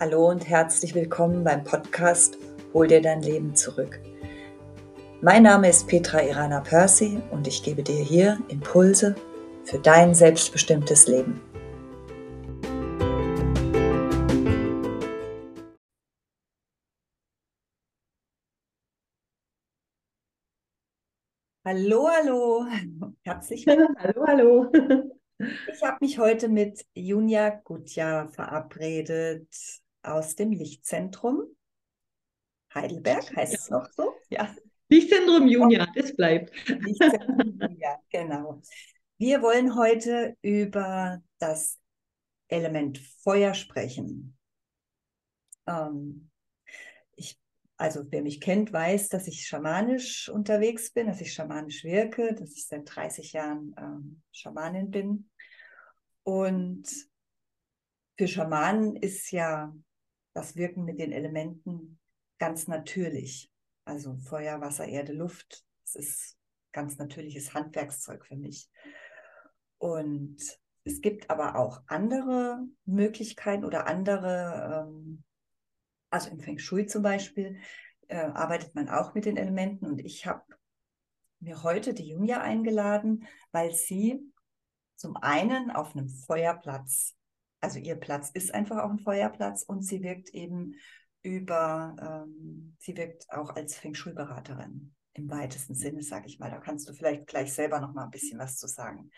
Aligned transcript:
Hallo 0.00 0.28
und 0.28 0.48
herzlich 0.48 0.92
willkommen 0.92 1.44
beim 1.44 1.62
Podcast 1.62 2.36
Hol 2.72 2.88
dir 2.88 3.00
dein 3.00 3.22
Leben 3.22 3.54
zurück. 3.54 4.00
Mein 5.22 5.44
Name 5.44 5.68
ist 5.68 5.86
Petra 5.86 6.20
Irana 6.20 6.60
Percy 6.60 7.22
und 7.30 7.46
ich 7.46 7.62
gebe 7.62 7.84
dir 7.84 8.02
hier 8.02 8.40
Impulse 8.48 9.14
für 9.62 9.78
dein 9.78 10.12
selbstbestimmtes 10.12 11.06
Leben. 11.06 11.40
Hallo, 21.64 22.08
hallo, 22.08 22.66
herzlich 23.22 23.64
willkommen. 23.66 23.96
hallo, 24.00 24.26
hallo. 24.26 24.72
Ich 25.72 25.82
habe 25.84 25.98
mich 26.00 26.18
heute 26.18 26.48
mit 26.48 26.84
Junia 26.94 27.50
Gutja 27.50 28.26
verabredet 28.26 29.48
aus 30.04 30.36
dem 30.36 30.52
Lichtzentrum 30.52 31.44
Heidelberg, 32.74 33.34
heißt 33.36 33.54
es 33.54 33.70
noch 33.70 33.88
so? 33.92 34.12
Ja. 34.30 34.54
Lichtzentrum 34.88 35.46
Junia, 35.46 35.86
das 35.94 36.14
bleibt. 36.14 36.52
Lichtzentrum 36.68 37.58
Junia, 37.60 37.98
genau. 38.10 38.60
Wir 39.18 39.42
wollen 39.42 39.76
heute 39.76 40.36
über 40.42 41.22
das 41.38 41.78
Element 42.48 42.98
Feuer 42.98 43.54
sprechen. 43.54 44.36
Ähm, 45.66 46.30
ich, 47.16 47.38
also 47.76 48.04
wer 48.10 48.22
mich 48.22 48.40
kennt, 48.40 48.72
weiß, 48.72 49.08
dass 49.08 49.28
ich 49.28 49.46
schamanisch 49.46 50.28
unterwegs 50.28 50.92
bin, 50.92 51.06
dass 51.06 51.20
ich 51.20 51.32
schamanisch 51.32 51.84
wirke, 51.84 52.34
dass 52.34 52.52
ich 52.52 52.66
seit 52.66 52.82
30 52.84 53.32
Jahren 53.32 53.74
ähm, 53.78 54.22
Schamanin 54.32 54.90
bin. 54.90 55.30
Und 56.24 56.88
für 58.18 58.28
Schamanen 58.28 58.96
ist 58.96 59.30
ja 59.30 59.74
das 60.34 60.56
Wirken 60.56 60.84
mit 60.84 60.98
den 60.98 61.12
Elementen 61.12 61.98
ganz 62.38 62.68
natürlich. 62.68 63.50
Also 63.84 64.16
Feuer, 64.16 64.60
Wasser, 64.60 64.86
Erde, 64.86 65.12
Luft. 65.12 65.64
Das 65.84 65.94
ist 65.94 66.38
ganz 66.72 66.98
natürliches 66.98 67.54
Handwerkszeug 67.54 68.26
für 68.26 68.36
mich. 68.36 68.68
Und 69.78 70.36
es 70.84 71.00
gibt 71.00 71.30
aber 71.30 71.56
auch 71.56 71.82
andere 71.86 72.60
Möglichkeiten 72.84 73.64
oder 73.64 73.86
andere, 73.86 74.86
ähm, 74.88 75.24
also 76.10 76.30
im 76.30 76.40
Feng 76.40 76.58
Shui 76.58 76.86
zum 76.86 77.02
Beispiel, 77.02 77.58
äh, 78.08 78.16
arbeitet 78.16 78.74
man 78.74 78.88
auch 78.88 79.14
mit 79.14 79.24
den 79.24 79.36
Elementen. 79.36 79.86
Und 79.86 80.00
ich 80.00 80.26
habe 80.26 80.42
mir 81.40 81.62
heute 81.62 81.94
die 81.94 82.08
Julia 82.08 82.40
eingeladen, 82.40 83.26
weil 83.52 83.72
sie 83.72 84.20
zum 84.96 85.16
einen 85.16 85.70
auf 85.70 85.94
einem 85.94 86.08
Feuerplatz 86.08 87.16
also 87.64 87.78
ihr 87.78 87.96
Platz 87.96 88.30
ist 88.34 88.52
einfach 88.52 88.76
auch 88.84 88.90
ein 88.90 88.98
Feuerplatz 88.98 89.62
und 89.62 89.82
sie 89.82 90.02
wirkt 90.02 90.28
eben 90.34 90.74
über, 91.22 91.96
ähm, 91.98 92.76
sie 92.78 92.94
wirkt 92.94 93.24
auch 93.30 93.56
als 93.56 93.74
Feng 93.74 93.94
Shui-Beraterin 93.94 94.94
im 95.14 95.30
weitesten 95.30 95.74
Sinne, 95.74 96.02
sage 96.02 96.26
ich 96.26 96.38
mal. 96.38 96.50
Da 96.50 96.58
kannst 96.58 96.86
du 96.86 96.92
vielleicht 96.92 97.26
gleich 97.26 97.54
selber 97.54 97.80
noch 97.80 97.94
mal 97.94 98.04
ein 98.04 98.10
bisschen 98.10 98.38
was 98.38 98.58
zu 98.58 98.66
sagen, 98.66 99.10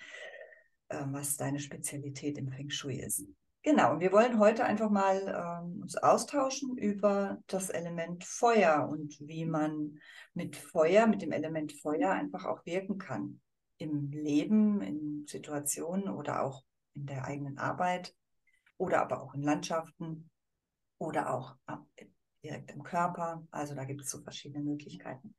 ähm, 0.91 1.13
was 1.13 1.37
deine 1.37 1.59
Spezialität 1.59 2.39
im 2.39 2.49
Feng 2.49 2.71
Shui 2.71 3.01
ist. 3.01 3.27
Genau, 3.65 3.95
und 3.95 4.01
wir 4.01 4.13
wollen 4.13 4.39
heute 4.39 4.65
einfach 4.65 4.91
mal 4.91 5.65
ähm, 5.67 5.83
uns 5.83 5.97
austauschen 5.97 6.79
über 6.79 7.43
das 7.49 7.69
Element 7.69 8.23
Feuer 8.23 8.89
und 8.89 9.19
wie 9.19 9.45
man 9.45 9.99
mit 10.35 10.55
Feuer, 10.55 11.09
mit 11.09 11.21
dem 11.21 11.33
Element 11.33 11.73
Feuer 11.73 12.13
einfach 12.13 12.45
auch 12.45 12.65
wirken 12.65 12.99
kann. 12.99 13.41
Im 13.79 14.13
Leben, 14.13 14.83
in 14.83 15.27
Situationen 15.27 16.09
oder 16.09 16.45
auch 16.45 16.63
in 16.95 17.07
der 17.07 17.25
eigenen 17.25 17.59
Arbeit 17.59 18.15
oder 18.79 19.03
aber 19.03 19.23
auch 19.23 19.35
in 19.35 19.43
Landschaften 19.43 20.31
oder 20.99 21.33
auch 21.33 21.57
direkt 22.43 22.71
im 22.73 22.83
Körper. 22.83 23.47
Also 23.51 23.75
da 23.75 23.85
gibt 23.85 24.03
es 24.03 24.11
so 24.11 24.21
verschiedene 24.21 24.65
Möglichkeiten. 24.65 25.35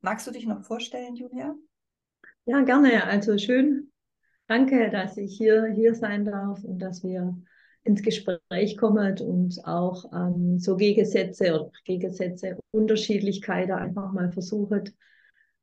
Magst 0.00 0.26
du 0.26 0.30
dich 0.30 0.46
noch 0.46 0.62
vorstellen, 0.64 1.16
Julia? 1.16 1.54
Ja, 2.44 2.60
gerne. 2.62 3.04
Also 3.04 3.36
schön. 3.38 3.92
Danke, 4.46 4.90
dass 4.90 5.16
ich 5.16 5.36
hier, 5.36 5.66
hier 5.66 5.94
sein 5.94 6.24
darf 6.24 6.62
und 6.62 6.78
dass 6.78 7.02
wir 7.02 7.36
ins 7.82 8.02
Gespräch 8.02 8.76
kommen 8.76 9.18
und 9.20 9.64
auch 9.64 10.12
ähm, 10.12 10.58
so 10.58 10.76
Gegensätze 10.76 11.54
oder 11.54 11.70
Gegensätze, 11.84 12.58
Unterschiedlichkeiten 12.72 13.72
einfach 13.72 14.12
mal 14.12 14.32
versuchen 14.32 14.92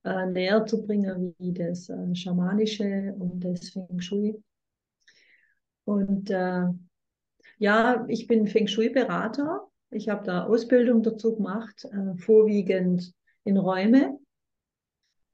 äh, 0.03 0.25
näher 0.25 0.65
zu 0.65 0.85
bringen, 0.85 1.35
wie 1.39 1.53
das 1.53 1.89
äh, 1.89 2.15
Schamanische 2.15 3.13
und 3.17 3.39
das 3.41 3.69
Feng 3.69 3.99
Shui. 3.99 4.41
Und 5.85 6.29
äh, 6.29 6.65
ja, 7.57 8.05
ich 8.07 8.27
bin 8.27 8.47
Feng 8.47 8.67
Shui-Berater. 8.67 9.67
Ich 9.91 10.09
habe 10.09 10.25
da 10.25 10.45
Ausbildung 10.45 11.03
dazu 11.03 11.35
gemacht, 11.35 11.85
äh, 11.85 12.17
vorwiegend 12.17 13.13
in 13.43 13.57
Räume, 13.57 14.17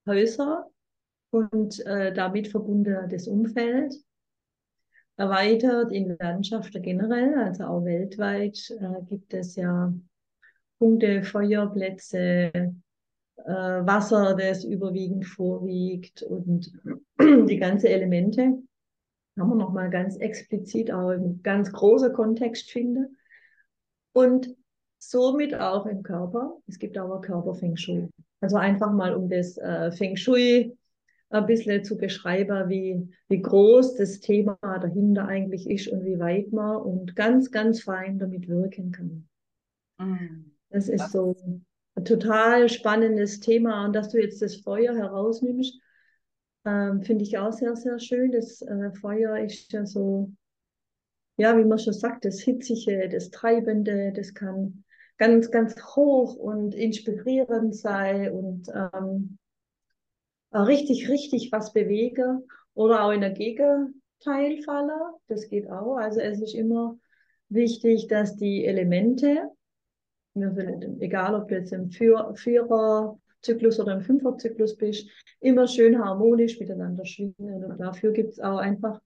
Häuser 0.06 0.68
und 1.31 1.85
äh, 1.85 2.13
damit 2.13 2.52
das 2.53 3.28
Umfeld. 3.28 3.94
Erweitert 5.16 5.91
in 5.91 6.16
Landschaften 6.18 6.81
generell, 6.81 7.35
also 7.35 7.66
auch 7.66 7.84
weltweit 7.84 8.57
äh, 8.80 9.01
gibt 9.09 9.34
es 9.34 9.56
ja 9.56 9.94
Punkte, 10.78 11.24
Feuerplätze, 11.24 12.51
äh, 12.53 12.74
Wasser, 13.46 14.36
das 14.36 14.63
überwiegend 14.63 15.25
vorwiegt 15.25 16.24
und 16.24 16.72
die 17.19 17.57
ganzen 17.57 17.88
Elemente 17.88 18.59
haben 19.39 19.50
wir 19.50 19.55
nochmal 19.55 19.89
ganz 19.89 20.17
explizit 20.17 20.91
auch 20.91 21.11
im 21.11 21.41
ganz 21.41 21.72
großen 21.72 22.13
Kontext 22.13 22.72
finde. 22.72 23.09
Und 24.13 24.55
somit 25.00 25.55
auch 25.55 25.85
im 25.85 26.03
Körper. 26.03 26.57
Es 26.67 26.77
gibt 26.77 26.97
aber 26.97 27.22
Körper-Feng 27.22 27.77
Shui. 27.77 28.09
Also 28.41 28.57
einfach 28.57 28.91
mal, 28.91 29.16
um 29.16 29.29
das 29.29 29.57
äh, 29.57 29.91
Feng 29.91 30.16
Shui 30.16 30.77
ein 31.29 31.45
bisschen 31.45 31.83
zu 31.83 31.97
beschreiben, 31.97 32.69
wie, 32.69 33.07
wie 33.27 33.41
groß 33.41 33.95
das 33.95 34.19
Thema 34.19 34.57
dahinter 34.61 35.27
eigentlich 35.27 35.69
ist 35.69 35.88
und 35.88 36.03
wie 36.03 36.19
weit 36.19 36.51
man 36.51 36.77
und 36.77 37.16
ganz, 37.16 37.51
ganz 37.51 37.81
fein 37.81 38.17
damit 38.17 38.47
wirken 38.47 38.91
kann. 38.91 39.27
Mhm. 40.00 40.51
Das 40.69 40.89
ist 40.89 41.11
so 41.11 41.35
ein 41.95 42.06
total 42.06 42.69
spannendes 42.69 43.39
Thema. 43.39 43.85
Und 43.85 43.94
dass 43.94 44.09
du 44.09 44.19
jetzt 44.19 44.41
das 44.41 44.56
Feuer 44.56 44.95
herausnimmst, 44.95 45.79
ähm, 46.65 47.01
Finde 47.03 47.23
ich 47.23 47.37
auch 47.37 47.51
sehr, 47.51 47.75
sehr 47.75 47.99
schön. 47.99 48.31
Das 48.31 48.61
äh, 48.61 48.91
Feuer 48.99 49.37
ist 49.37 49.71
ja 49.71 49.85
so, 49.85 50.31
ja, 51.37 51.57
wie 51.57 51.65
man 51.65 51.79
schon 51.79 51.93
sagt, 51.93 52.25
das 52.25 52.39
Hitzige, 52.39 53.09
das 53.09 53.29
Treibende, 53.29 54.11
das 54.13 54.33
kann 54.33 54.83
ganz, 55.17 55.51
ganz 55.51 55.75
hoch 55.95 56.35
und 56.35 56.73
inspirierend 56.75 57.75
sein 57.75 58.31
und 58.31 58.67
ähm, 58.73 59.37
richtig, 60.53 61.09
richtig 61.09 61.51
was 61.51 61.73
bewegen 61.73 62.47
oder 62.73 63.03
auch 63.03 63.11
in 63.11 63.21
der 63.21 63.31
Gegenteil 63.31 64.61
fallen. 64.63 64.89
Das 65.27 65.47
geht 65.47 65.69
auch. 65.69 65.97
Also 65.97 66.19
es 66.19 66.41
ist 66.41 66.55
immer 66.55 66.97
wichtig, 67.49 68.07
dass 68.07 68.35
die 68.35 68.65
Elemente, 68.65 69.49
egal 70.35 71.35
ob 71.35 71.51
jetzt 71.51 71.73
im 71.73 71.89
Vierer, 71.89 73.19
Zyklus 73.41 73.79
oder 73.79 73.94
im 73.94 74.01
Fünferzyklus 74.01 74.75
bist, 74.75 75.09
immer 75.39 75.67
schön 75.67 76.03
harmonisch 76.03 76.59
miteinander 76.59 77.05
schwingen. 77.05 77.63
Und 77.66 77.79
dafür 77.79 78.11
gibt 78.11 78.33
es 78.33 78.39
auch 78.39 78.57
einfach 78.57 79.00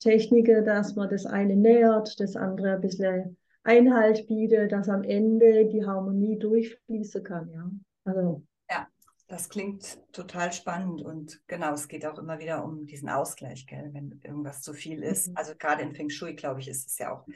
Techniken, 0.00 0.64
dass 0.64 0.94
man 0.96 1.08
das 1.08 1.26
eine 1.26 1.56
nähert, 1.56 2.18
das 2.20 2.36
andere 2.36 2.74
ein 2.74 2.80
bisschen 2.80 3.36
Einhalt 3.62 4.26
bietet, 4.26 4.72
dass 4.72 4.88
am 4.88 5.04
Ende 5.04 5.66
die 5.66 5.84
Harmonie 5.84 6.38
durchfließen 6.38 7.22
kann. 7.22 7.50
Ja, 7.50 7.70
also. 8.04 8.42
ja 8.68 8.88
das 9.28 9.48
klingt 9.48 10.00
total 10.12 10.52
spannend 10.52 11.02
und 11.02 11.40
genau, 11.46 11.72
es 11.72 11.86
geht 11.86 12.04
auch 12.04 12.18
immer 12.18 12.40
wieder 12.40 12.64
um 12.64 12.86
diesen 12.86 13.08
Ausgleich, 13.08 13.66
gell, 13.66 13.90
wenn 13.92 14.20
irgendwas 14.24 14.62
zu 14.62 14.74
viel 14.74 15.02
ist. 15.02 15.28
Mhm. 15.28 15.36
Also 15.36 15.54
gerade 15.56 15.82
in 15.82 15.94
Feng 15.94 16.10
Shui, 16.10 16.34
glaube 16.34 16.60
ich, 16.60 16.68
ist 16.68 16.88
es 16.88 16.98
ja 16.98 17.14
auch 17.14 17.26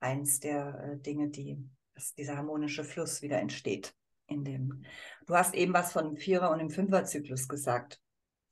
eins 0.00 0.40
der 0.40 0.80
äh, 0.82 0.96
Dinge, 0.96 1.28
die, 1.28 1.58
dass 1.94 2.14
dieser 2.14 2.38
harmonische 2.38 2.84
Fluss 2.84 3.20
wieder 3.20 3.38
entsteht 3.38 3.94
in 4.26 4.44
dem. 4.44 4.84
Du 5.26 5.34
hast 5.34 5.54
eben 5.54 5.72
was 5.72 5.92
von 5.92 6.04
dem 6.04 6.16
Vierer- 6.16 6.50
und 6.50 6.58
dem 6.58 6.70
Fünferzyklus 6.70 7.48
gesagt. 7.48 8.00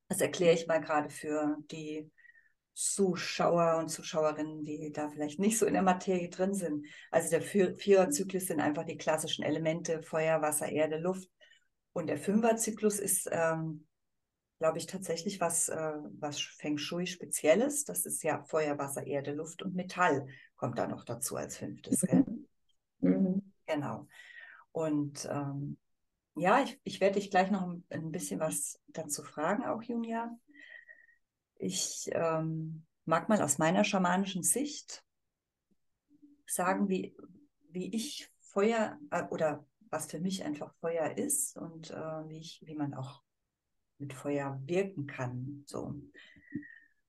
Das 0.08 0.20
erkläre 0.20 0.54
ich 0.54 0.66
mal 0.66 0.80
gerade 0.80 1.10
für 1.10 1.56
die 1.70 2.10
Zuschauer 2.74 3.78
und 3.78 3.88
Zuschauerinnen, 3.88 4.64
die 4.64 4.90
da 4.92 5.08
vielleicht 5.08 5.38
nicht 5.38 5.58
so 5.58 5.66
in 5.66 5.74
der 5.74 5.82
Materie 5.82 6.28
drin 6.28 6.54
sind. 6.54 6.86
Also 7.10 7.30
der 7.30 7.42
Viererzyklus 7.42 8.46
sind 8.46 8.60
einfach 8.60 8.84
die 8.84 8.96
klassischen 8.96 9.44
Elemente 9.44 10.02
Feuer, 10.02 10.42
Wasser, 10.42 10.68
Erde, 10.68 10.98
Luft. 10.98 11.30
Und 11.92 12.08
der 12.08 12.18
Fünferzyklus 12.18 12.98
ist, 12.98 13.28
ähm, 13.30 13.86
glaube 14.58 14.78
ich, 14.78 14.86
tatsächlich 14.86 15.40
was, 15.40 15.68
äh, 15.68 15.92
was 16.18 16.40
Feng 16.40 16.76
Shui 16.76 17.06
spezielles. 17.06 17.84
Das 17.84 18.06
ist 18.06 18.24
ja 18.24 18.42
Feuer, 18.42 18.76
Wasser, 18.76 19.06
Erde, 19.06 19.32
Luft 19.32 19.62
und 19.62 19.76
Metall 19.76 20.26
kommt 20.56 20.78
da 20.78 20.88
noch 20.88 21.04
dazu 21.04 21.36
als 21.36 21.56
fünftes. 21.56 22.02
Mhm. 22.02 22.46
Mhm. 23.00 23.52
Genau. 23.66 24.08
Und 24.74 25.28
ähm, 25.30 25.78
ja, 26.34 26.60
ich, 26.64 26.80
ich 26.82 27.00
werde 27.00 27.20
dich 27.20 27.30
gleich 27.30 27.48
noch 27.48 27.62
ein, 27.90 28.10
bisschen 28.10 28.40
was 28.40 28.80
dazu 28.88 29.22
fragen, 29.22 29.64
auch 29.64 29.82
Julia. 29.82 30.36
Ich 31.54 32.10
ähm, 32.12 32.84
mag 33.04 33.28
mal 33.28 33.40
aus 33.40 33.58
meiner 33.58 33.84
schamanischen 33.84 34.42
Sicht 34.42 35.04
sagen, 36.44 36.88
wie, 36.88 37.16
wie 37.70 37.94
ich 37.94 38.28
Feuer 38.40 38.98
äh, 39.12 39.22
oder 39.30 39.64
was 39.90 40.06
für 40.06 40.18
mich 40.18 40.42
einfach 40.42 40.74
Feuer 40.80 41.16
ist 41.18 41.56
und 41.56 41.92
äh, 41.92 42.28
wie, 42.28 42.38
ich, 42.38 42.60
wie 42.66 42.74
man 42.74 42.94
auch 42.94 43.22
mit 43.98 44.12
Feuer 44.12 44.60
wirken 44.64 45.06
kann. 45.06 45.62
So. 45.68 45.94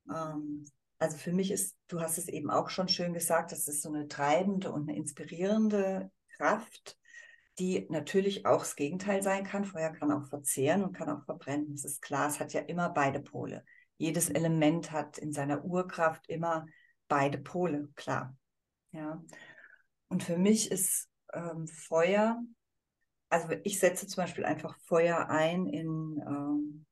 Ähm, 0.08 0.70
also 1.00 1.18
für 1.18 1.34
mich 1.34 1.50
ist, 1.50 1.76
du 1.88 2.00
hast 2.00 2.20
es 2.20 2.28
eben 2.28 2.52
auch 2.52 2.70
schon 2.70 2.90
schön 2.90 3.14
gesagt, 3.14 3.52
das 3.52 3.68
ist 3.68 3.82
so 3.82 3.90
eine 3.90 4.08
treibende 4.08 4.72
und 4.72 4.88
eine 4.88 4.96
inspirierende 4.96 6.12
Kraft, 6.30 7.00
die 7.60 7.88
natürlich 7.90 8.46
auch 8.46 8.60
das 8.60 8.76
Gegenteil 8.76 9.24
sein 9.24 9.46
kann. 9.46 9.66
Feuer 9.66 9.92
kann 9.92 10.12
auch 10.12 10.28
verzehren 10.28 10.84
und 10.84 10.94
kann 10.94 11.10
auch 11.10 11.24
verbrennen. 11.26 11.72
Das 11.72 11.86
ist 11.86 12.02
klar, 12.02 12.28
es 12.28 12.40
hat 12.40 12.54
ja 12.54 12.62
immer 12.62 12.90
beide 12.90 13.20
Pole. 13.20 13.64
Jedes 13.98 14.30
Element 14.30 14.92
hat 14.92 15.18
in 15.18 15.32
seiner 15.32 15.64
Urkraft 15.64 16.28
immer 16.28 16.66
beide 17.08 17.38
Pole, 17.38 17.90
klar. 17.96 18.36
Ja. 18.92 19.24
Und 20.10 20.24
für 20.24 20.38
mich 20.38 20.72
ist 20.72 21.10
ähm, 21.34 21.68
Feuer, 21.68 22.42
also 23.30 23.50
ich 23.64 23.80
setze 23.80 24.08
zum 24.08 24.24
Beispiel 24.24 24.46
einfach 24.46 24.78
Feuer 24.86 25.30
ein 25.30 25.68
in 25.68 26.22
ähm, 26.28 26.86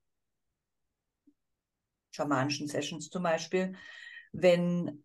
schamanischen 2.11 2.67
Sessions 2.67 3.09
zum 3.09 3.23
Beispiel, 3.23 3.75
wenn 4.31 5.03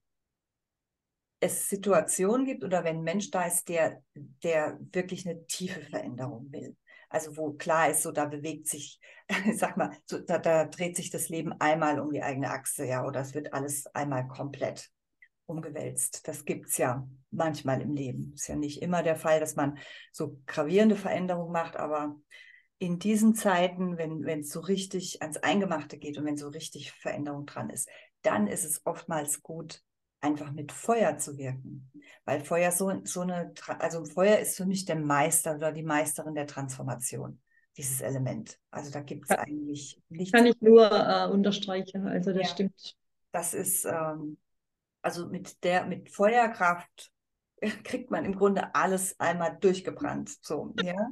es 1.40 1.68
Situationen 1.68 2.46
gibt 2.46 2.64
oder 2.64 2.84
wenn 2.84 2.98
ein 2.98 3.02
Mensch 3.02 3.30
da 3.30 3.46
ist, 3.46 3.68
der, 3.68 4.02
der 4.42 4.78
wirklich 4.92 5.26
eine 5.26 5.46
tiefe 5.46 5.80
Veränderung 5.80 6.50
will. 6.52 6.76
Also 7.08 7.36
wo 7.36 7.52
klar 7.52 7.90
ist, 7.90 8.02
so 8.02 8.12
da 8.12 8.26
bewegt 8.26 8.68
sich, 8.68 9.00
ich 9.46 9.56
sag 9.58 9.76
mal, 9.76 9.96
so, 10.04 10.18
da, 10.18 10.38
da 10.38 10.64
dreht 10.64 10.96
sich 10.96 11.10
das 11.10 11.28
Leben 11.28 11.52
einmal 11.60 12.00
um 12.00 12.12
die 12.12 12.22
eigene 12.22 12.50
Achse, 12.50 12.86
ja, 12.86 13.06
oder 13.06 13.20
es 13.20 13.34
wird 13.34 13.52
alles 13.52 13.86
einmal 13.94 14.26
komplett 14.28 14.90
umgewälzt. 15.46 16.28
Das 16.28 16.44
gibt 16.44 16.68
es 16.68 16.76
ja 16.76 17.08
manchmal 17.30 17.80
im 17.80 17.94
Leben. 17.94 18.32
Ist 18.34 18.48
ja 18.48 18.56
nicht 18.56 18.82
immer 18.82 19.02
der 19.02 19.16
Fall, 19.16 19.40
dass 19.40 19.56
man 19.56 19.78
so 20.12 20.38
gravierende 20.46 20.96
Veränderungen 20.96 21.52
macht, 21.52 21.76
aber 21.76 22.16
in 22.78 22.98
diesen 22.98 23.34
Zeiten, 23.34 23.96
wenn 23.96 24.40
es 24.40 24.50
so 24.50 24.60
richtig 24.60 25.22
ans 25.22 25.38
Eingemachte 25.38 25.98
geht 25.98 26.18
und 26.18 26.24
wenn 26.24 26.36
so 26.36 26.48
richtig 26.48 26.92
Veränderung 26.92 27.46
dran 27.46 27.70
ist, 27.70 27.88
dann 28.22 28.46
ist 28.46 28.64
es 28.64 28.84
oftmals 28.84 29.42
gut, 29.42 29.82
einfach 30.20 30.52
mit 30.52 30.72
Feuer 30.72 31.18
zu 31.18 31.38
wirken. 31.38 31.90
Weil 32.24 32.40
Feuer 32.40 32.70
so, 32.70 32.92
so 33.04 33.22
eine, 33.22 33.52
also 33.78 34.04
Feuer 34.04 34.38
ist 34.38 34.56
für 34.56 34.66
mich 34.66 34.84
der 34.84 34.96
Meister 34.96 35.56
oder 35.56 35.72
die 35.72 35.82
Meisterin 35.82 36.34
der 36.34 36.46
Transformation, 36.46 37.40
dieses 37.76 38.00
Element. 38.00 38.58
Also 38.70 38.90
da 38.90 39.00
gibt 39.00 39.30
es 39.30 39.36
eigentlich 39.36 40.00
nichts. 40.08 40.32
Kann 40.32 40.46
ich 40.46 40.60
nur 40.60 40.90
äh, 40.90 41.28
unterstreichen, 41.28 42.06
also 42.06 42.32
das 42.32 42.42
ja. 42.42 42.48
stimmt. 42.48 42.96
Das 43.32 43.54
ist, 43.54 43.84
ähm, 43.84 44.38
also 45.02 45.28
mit 45.28 45.62
der, 45.64 45.86
mit 45.86 46.10
Feuerkraft 46.10 47.10
kriegt 47.84 48.10
man 48.10 48.24
im 48.24 48.36
Grunde 48.36 48.74
alles 48.74 49.18
einmal 49.20 49.56
durchgebrannt. 49.60 50.30
So, 50.42 50.74
ja. 50.82 50.94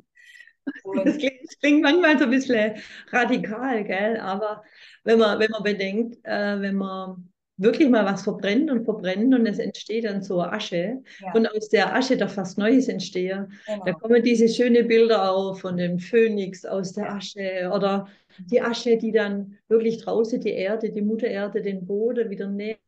Das 1.04 1.16
klingt, 1.16 1.44
das 1.44 1.58
klingt, 1.60 1.82
manchmal 1.82 2.18
so 2.18 2.24
ein 2.24 2.30
bisschen 2.30 2.74
radikal, 3.12 3.84
gell? 3.84 4.18
aber 4.18 4.64
wenn 5.04 5.16
man, 5.16 5.38
wenn 5.38 5.52
man 5.52 5.62
bedenkt, 5.62 6.18
äh, 6.24 6.60
wenn 6.60 6.74
man 6.74 7.32
wirklich 7.56 7.88
mal 7.88 8.04
was 8.04 8.22
verbrennt 8.22 8.70
und 8.70 8.84
verbrennt 8.84 9.34
und 9.34 9.46
es 9.46 9.58
entsteht 9.58 10.04
dann 10.04 10.22
so 10.22 10.42
Asche 10.42 11.02
ja. 11.20 11.32
und 11.34 11.46
aus 11.46 11.68
der 11.68 11.94
Asche 11.94 12.16
darf 12.16 12.36
was 12.36 12.56
Neues 12.56 12.88
entstehen. 12.88 13.52
Genau. 13.66 13.84
Da 13.84 13.92
kommen 13.92 14.22
diese 14.22 14.48
schönen 14.48 14.86
Bilder 14.86 15.30
auf 15.32 15.60
von 15.60 15.76
dem 15.76 15.98
Phönix 15.98 16.64
aus 16.64 16.92
der 16.92 17.12
Asche 17.12 17.70
oder 17.74 18.08
die 18.38 18.60
Asche, 18.60 18.98
die 18.98 19.12
dann 19.12 19.56
wirklich 19.68 20.02
draußen 20.02 20.40
die 20.40 20.50
Erde, 20.50 20.90
die 20.90 21.02
Mutter 21.02 21.28
Erde, 21.28 21.62
den 21.62 21.86
Boden 21.86 22.28
wieder 22.28 22.48
nährt, 22.48 22.78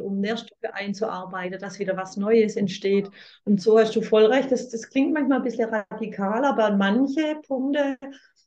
um 0.00 0.20
Nährstoffe 0.20 0.72
einzuarbeiten, 0.72 1.60
dass 1.60 1.78
wieder 1.78 1.96
was 1.96 2.16
Neues 2.16 2.56
entsteht. 2.56 3.08
Und 3.44 3.60
so 3.60 3.78
hast 3.78 3.94
du 3.94 4.02
voll 4.02 4.26
recht. 4.26 4.50
Das, 4.50 4.68
das 4.70 4.88
klingt 4.88 5.12
manchmal 5.12 5.38
ein 5.38 5.44
bisschen 5.44 5.72
radikal, 5.72 6.44
aber 6.44 6.64
an 6.64 6.78
manche 6.78 7.36
Punkte 7.46 7.96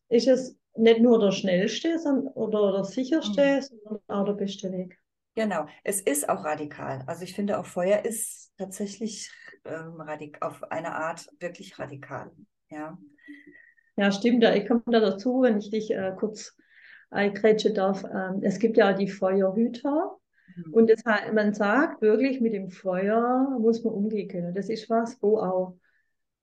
ist 0.10 0.28
es 0.28 0.58
nicht 0.76 1.02
nur 1.02 1.20
der 1.20 1.32
schnellste 1.32 2.00
sondern, 2.00 2.34
oder 2.34 2.74
der 2.74 2.84
sicherste, 2.84 3.58
mhm. 3.58 3.62
sondern 3.62 4.02
auch 4.08 4.26
der 4.26 4.34
beste 4.34 4.72
Weg. 4.72 4.98
Genau, 5.36 5.66
es 5.84 6.00
ist 6.00 6.30
auch 6.30 6.46
radikal. 6.46 7.04
Also 7.08 7.24
ich 7.24 7.34
finde 7.34 7.58
auch 7.58 7.66
Feuer 7.66 8.06
ist 8.06 8.52
tatsächlich 8.58 9.32
ähm, 9.66 10.02
auf 10.42 10.64
eine 10.72 10.94
Art 10.94 11.28
wirklich 11.40 11.80
radikal. 11.80 12.32
Ja, 12.70 12.98
ja 13.96 14.12
stimmt. 14.12 14.44
Ich 14.44 14.68
komme 14.68 14.84
da 14.88 15.00
dazu, 15.00 15.42
wenn 15.42 15.58
ich 15.58 15.72
dich 15.72 15.92
äh, 15.92 16.14
kurz 16.18 16.56
eingrätschen 17.10 17.74
darf. 17.74 18.04
Ähm, 18.04 18.42
es 18.44 18.60
gibt 18.60 18.78
ja 18.78 18.94
die 18.94 19.08
Feuerhüter. 19.08 20.18
Mhm. 20.56 20.74
Und 20.74 20.90
das, 20.90 21.04
man 21.34 21.54
sagt 21.54 22.02
wirklich, 22.02 22.40
mit 22.40 22.54
dem 22.54 22.70
Feuer 22.70 23.58
muss 23.60 23.84
man 23.84 23.94
umgehen 23.94 24.28
können. 24.28 24.54
Das 24.54 24.70
ist 24.70 24.90
was, 24.90 25.18
wo 25.22 25.38
auch 25.38 25.78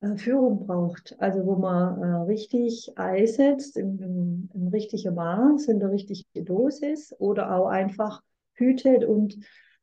äh, 0.01 0.17
Führung 0.17 0.67
braucht. 0.67 1.15
Also 1.21 1.47
wo 1.47 1.57
man 1.57 2.03
äh, 2.03 2.07
richtig 2.31 2.93
einsetzt, 2.97 3.77
im, 3.77 4.01
im, 4.01 4.51
im 4.53 4.69
richtigen 4.69 5.15
Maß, 5.15 5.69
in 5.69 5.79
der 5.79 5.91
richtigen 5.91 6.45
Dosis 6.45 7.15
oder 7.19 7.55
auch 7.55 7.69
einfach 7.69 8.23
hütet 8.61 9.05
und 9.05 9.37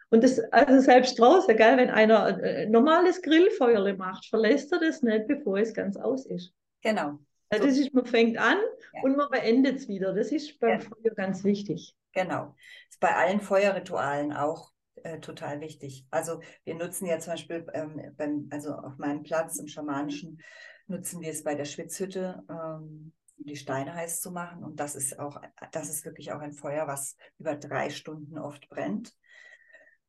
und 0.10 0.24
das, 0.24 0.40
also 0.52 0.80
selbst 0.80 1.20
draußen, 1.20 1.56
gell, 1.58 1.76
wenn 1.78 1.90
einer 1.90 2.24
ein 2.24 2.40
äh, 2.40 2.66
normales 2.66 3.22
Grillfeuerle 3.22 3.98
macht, 3.98 4.26
verlässt 4.28 4.72
er 4.72 4.80
das 4.80 5.02
nicht, 5.02 5.28
bevor 5.28 5.58
es 5.58 5.74
ganz 5.74 5.98
aus 5.98 6.26
ist. 6.26 6.54
Genau. 6.82 7.20
Also 7.50 7.66
das 7.66 7.78
ist, 7.78 7.94
man 7.94 8.06
fängt 8.06 8.38
an 8.38 8.58
ja. 8.94 9.02
und 9.04 9.18
man 9.18 9.30
beendet 9.30 9.78
es 9.78 9.88
wieder. 9.88 10.14
Das 10.14 10.32
ist 10.32 10.60
beim 10.60 10.80
ja. 10.80 10.86
Feuer 10.86 11.14
ganz 11.14 11.44
wichtig. 11.44 11.96
Genau. 12.14 12.56
Das 12.86 12.96
ist 12.96 13.00
bei 13.00 13.16
allen 13.16 13.42
Feuerritualen 13.42 14.32
auch 14.32 14.72
äh, 15.04 15.20
total 15.20 15.62
wichtig. 15.62 16.06
Also 16.10 16.42
wir 16.64 16.76
nutzen 16.76 17.06
ja 17.06 17.20
zum 17.20 17.34
Beispiel, 17.34 17.66
ähm, 17.74 18.14
beim, 18.18 18.48
also 18.52 18.74
auf 18.74 18.98
meinem 18.98 19.24
Platz 19.24 19.60
im 19.60 19.68
Schamanischen, 19.68 20.42
nutzen 20.88 21.22
wir 21.22 21.32
es 21.32 21.44
bei 21.44 21.56
der 21.56 21.66
Schwitzhütte. 21.66 22.44
Ähm, 22.50 23.14
die 23.38 23.56
Steine 23.56 23.94
heiß 23.94 24.22
zu 24.22 24.32
machen. 24.32 24.64
Und 24.64 24.80
das 24.80 24.96
ist 24.96 25.20
auch, 25.20 25.42
das 25.72 25.90
ist 25.90 26.06
wirklich 26.06 26.32
auch 26.32 26.40
ein 26.40 26.54
Feuer, 26.54 26.88
was 26.88 27.16
über 27.38 27.56
drei 27.56 27.90
Stunden 27.90 28.38
oft 28.38 28.68
brennt, 28.70 29.16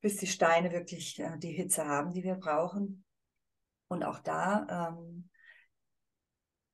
bis 0.01 0.17
die 0.17 0.27
Steine 0.27 0.73
wirklich 0.73 1.19
äh, 1.21 1.37
die 1.39 1.53
Hitze 1.53 1.87
haben, 1.87 2.13
die 2.13 2.25
wir 2.25 2.37
brauchen. 2.37 3.05
Und 3.89 4.05
auch 4.05 4.19
da 4.19 4.91
ähm, 4.91 5.31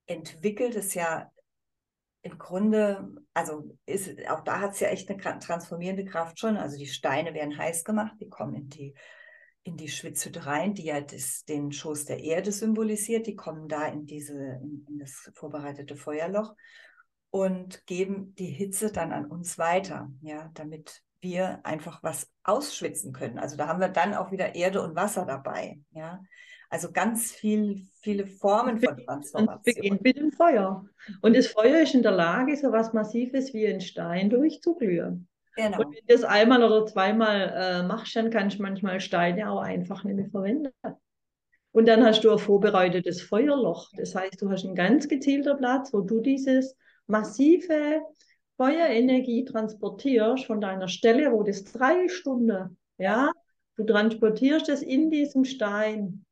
entwickelt 0.06 0.76
es 0.76 0.94
ja 0.94 1.30
im 2.22 2.38
Grunde, 2.38 3.06
also 3.34 3.76
ist, 3.84 4.26
auch 4.28 4.40
da 4.40 4.60
hat 4.60 4.72
es 4.72 4.80
ja 4.80 4.88
echt 4.88 5.10
eine 5.10 5.38
transformierende 5.38 6.06
Kraft 6.06 6.38
schon. 6.38 6.56
Also 6.56 6.78
die 6.78 6.86
Steine 6.86 7.34
werden 7.34 7.56
heiß 7.56 7.84
gemacht, 7.84 8.14
die 8.18 8.28
kommen 8.28 8.54
in 8.54 8.68
die 8.70 8.94
in 9.64 9.76
die 9.76 9.88
Schwitzhütte 9.88 10.47
rein, 10.47 10.75
die 10.75 10.85
ja 10.85 11.00
das, 11.00 11.44
den 11.47 11.73
Schoß 11.73 12.04
der 12.04 12.23
Erde 12.23 12.52
symbolisiert. 12.52 13.26
Die 13.26 13.35
kommen 13.35 13.68
da 13.68 13.87
in, 13.87 14.06
diese, 14.06 14.35
in, 14.35 14.87
in 14.88 14.99
das 14.99 15.30
vorbereitete 15.35 15.97
Feuerloch 15.97 16.54
und 17.30 17.87
geben 17.87 18.35
die 18.37 18.50
Hitze 18.50 18.92
dann 18.92 19.12
an 19.12 19.26
uns 19.26 19.59
weiter, 19.59 20.11
ja, 20.21 20.50
damit 20.54 21.02
wir 21.21 21.64
einfach 21.64 22.02
was 22.02 22.30
ausschwitzen 22.44 23.12
können. 23.12 23.38
Also 23.38 23.56
da 23.56 23.66
haben 23.66 23.80
wir 23.80 23.88
dann 23.88 24.14
auch 24.14 24.30
wieder 24.30 24.54
Erde 24.54 24.83
und 24.83 24.94
Wasser 24.94 25.25
dabei, 25.25 25.80
ja. 25.90 26.23
Also 26.71 26.90
ganz 26.90 27.30
viel, 27.30 27.87
viele 28.00 28.26
Formen 28.26 28.80
von 28.80 28.97
Transformation. 28.97 29.62
Es 29.64 29.75
beginnt 29.75 30.02
mit 30.02 30.16
dem 30.16 30.33
Feuer. 30.33 30.85
Und 31.21 31.37
das 31.37 31.47
Feuer 31.47 31.80
ist 31.80 31.94
in 31.94 32.02
der 32.02 32.12
Lage, 32.12 32.56
so 32.56 32.73
was 32.73 32.92
Massives 32.92 33.54
wie 33.54 33.66
ein 33.66 33.80
Stein 33.80 34.28
durchzuglühen. 34.28 35.28
Genau. 35.56 35.78
Und 35.78 35.94
wenn 35.94 36.06
du 36.06 36.14
das 36.14 36.25
einmal 36.25 36.64
oder 36.64 36.87
zweimal 36.87 37.52
äh, 37.56 37.82
machst, 37.82 38.16
dann 38.16 38.30
kannst 38.30 38.58
du 38.58 38.62
manchmal 38.62 39.00
Steine 39.00 39.50
auch 39.50 39.61
einfach 39.61 40.04
nicht 40.04 40.16
mehr 40.16 40.28
verwenden. 40.30 40.70
Und 41.73 41.87
dann 41.87 42.04
hast 42.04 42.23
du 42.23 42.30
ein 42.30 42.38
vorbereitetes 42.38 43.23
Feuerloch. 43.23 43.90
Das 43.96 44.14
heißt, 44.14 44.40
du 44.40 44.50
hast 44.50 44.64
einen 44.64 44.75
ganz 44.75 45.08
gezielter 45.08 45.56
Platz, 45.56 45.92
wo 45.92 46.00
du 46.00 46.20
dieses 46.20 46.76
massive 47.06 48.00
Feuerenergie 48.56 49.44
transportierst 49.44 50.44
von 50.46 50.61
deiner 50.61 50.88
Stelle, 50.88 51.32
wo 51.32 51.42
das 51.42 51.64
drei 51.64 52.08
Stunden, 52.08 52.78
ja, 52.99 53.32
du 53.76 53.84
transportierst 53.84 54.68
es 54.68 54.82
in 54.82 55.11
diesem 55.11 55.44
Stein. 55.44 56.25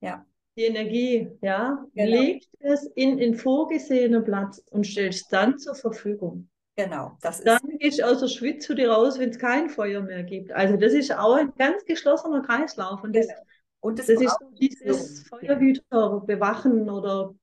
Ja. 0.00 0.26
Die 0.56 0.64
Energie, 0.64 1.30
ja, 1.40 1.84
genau. 1.94 2.10
legst 2.10 2.50
es 2.60 2.84
in 2.94 3.18
den 3.18 3.34
vorgesehenen 3.34 4.24
Platz 4.24 4.58
und 4.70 4.86
stellst 4.86 5.32
dann 5.32 5.58
zur 5.58 5.74
Verfügung. 5.74 6.48
Genau, 6.76 7.16
das 7.20 7.38
ist. 7.38 7.46
Dann 7.46 7.60
gehst 7.78 8.00
du 8.00 8.04
aus 8.04 8.20
der 8.20 8.28
Schwitzhütte 8.28 8.88
raus, 8.88 9.18
wenn 9.18 9.30
es 9.30 9.38
kein 9.38 9.70
Feuer 9.70 10.02
mehr 10.02 10.24
gibt. 10.24 10.52
Also 10.52 10.76
das 10.76 10.92
ist 10.92 11.12
auch 11.12 11.34
ein 11.34 11.52
ganz 11.56 11.84
geschlossener 11.84 12.42
Kreislauf. 12.42 13.02
Und 13.04 13.14
das, 13.14 13.28
genau. 13.28 13.40
und 13.80 13.98
das, 13.98 14.06
das 14.06 14.20
ist 14.20 14.36
so 14.40 14.50
dieses 14.60 15.28
Feuerhüter 15.28 16.20
bewachen 16.26 16.90
oder 16.90 17.34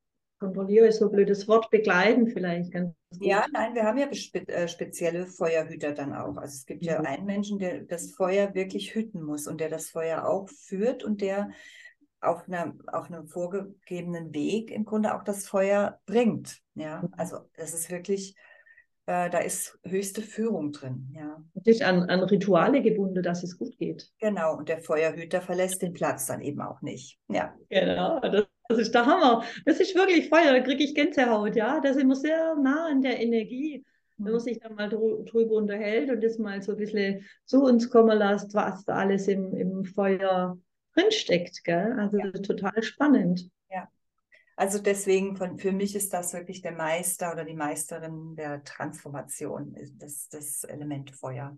kontrolliere 0.42 0.88
ist 0.88 0.98
so 0.98 1.06
ein 1.06 1.12
blödes 1.12 1.48
Wort, 1.48 1.70
begleiten 1.70 2.28
vielleicht. 2.28 2.72
Ganz 2.72 2.94
gut. 3.12 3.26
Ja, 3.26 3.46
nein, 3.54 3.76
wir 3.76 3.84
haben 3.84 4.00
ja 4.00 4.12
spe 4.14 4.46
äh, 4.48 4.68
spezielle 4.68 5.28
Feuerhüter 5.28 5.94
dann 5.94 6.14
auch. 6.14 6.36
Also 6.36 6.56
es 6.56 6.66
gibt 6.66 6.84
ja 6.84 7.00
mhm. 7.00 7.06
einen 7.06 7.26
Menschen, 7.26 7.60
der 7.60 7.82
das 7.82 8.12
Feuer 8.12 8.54
wirklich 8.54 8.96
hüten 8.96 9.22
muss 9.22 9.48
und 9.48 9.62
der 9.62 9.70
das 9.70 9.90
Feuer 9.90 10.26
auch 10.26 10.50
führt 10.50 11.04
und 11.04 11.22
der 11.22 11.52
auf, 12.20 12.48
einer, 12.48 12.74
auf 12.88 13.06
einem 13.06 13.28
vorgegebenen 13.28 14.34
Weg 14.34 14.72
im 14.72 14.84
Grunde 14.84 15.16
auch 15.16 15.24
das 15.24 15.48
Feuer 15.48 16.00
bringt. 16.06 16.60
Ja, 16.74 17.04
mhm. 17.04 17.14
also 17.18 17.38
das 17.56 17.74
ist 17.74 17.92
wirklich 17.92 18.36
äh, 19.08 19.30
da 19.30 19.40
ist 19.40 19.80
höchste 19.84 20.22
Führung 20.22 20.72
drin, 20.72 21.12
ja. 21.16 21.44
Das 21.54 21.76
ist 21.76 21.82
an, 21.82 22.04
an 22.04 22.22
Rituale 22.22 22.82
gebunden, 22.82 23.24
dass 23.24 23.44
es 23.44 23.58
gut 23.58 23.78
geht. 23.78 24.10
Genau, 24.20 24.58
und 24.58 24.70
der 24.70 24.80
Feuerhüter 24.80 25.42
verlässt 25.42 25.82
den 25.82 25.94
Platz 25.94 26.28
dann 26.28 26.42
eben 26.42 26.62
auch 26.62 26.82
nicht. 26.82 27.18
Ja. 27.28 27.56
Genau, 27.70 28.20
das, 28.20 28.46
das 28.70 28.78
ist 28.78 28.94
der 28.94 29.06
Hammer. 29.06 29.44
Das 29.66 29.80
ist 29.80 29.96
wirklich 29.96 30.30
Feuer, 30.30 30.54
da 30.54 30.60
kriege 30.60 30.84
ich 30.84 30.96
Gänsehaut, 30.96 31.56
ja. 31.56 31.80
Das 31.80 31.96
ist 31.96 32.02
immer 32.04 32.16
sehr 32.16 32.56
nah 32.56 32.88
an 32.90 33.02
der 33.02 33.20
Energie. 33.20 33.84
Wenn 34.18 34.26
man 34.26 34.34
mhm. 34.34 34.40
sich 34.40 34.60
dann 34.60 34.76
mal 34.76 34.88
drüber 34.88 35.56
unterhält 35.56 36.12
und 36.12 36.24
das 36.24 36.38
mal 36.38 36.62
so 36.62 36.74
ein 36.74 36.78
bisschen 36.78 37.26
zu 37.46 37.64
uns 37.64 37.90
kommen 37.90 38.18
lässt, 38.18 38.54
was 38.54 38.86
da 38.86 38.96
alles 38.96 39.28
im, 39.28 39.56
im 39.56 39.84
Feuer 39.84 40.58
drinsteckt, 40.96 41.64
gell? 41.64 41.96
Also 41.98 42.18
ja. 42.18 42.32
total 42.32 42.84
spannend. 42.84 43.50
Also 44.56 44.80
deswegen, 44.80 45.38
von, 45.38 45.58
für 45.58 45.72
mich 45.72 45.96
ist 45.96 46.14
das 46.14 46.34
wirklich 46.34 46.62
der 46.62 46.74
Meister 46.74 47.32
oder 47.32 47.46
die 47.46 47.56
Meisterin 47.56 48.36
der 48.36 48.64
Transformation, 48.64 49.76
das, 49.96 50.28
das 50.30 50.64
Element 50.64 51.12
Feuer. 51.12 51.58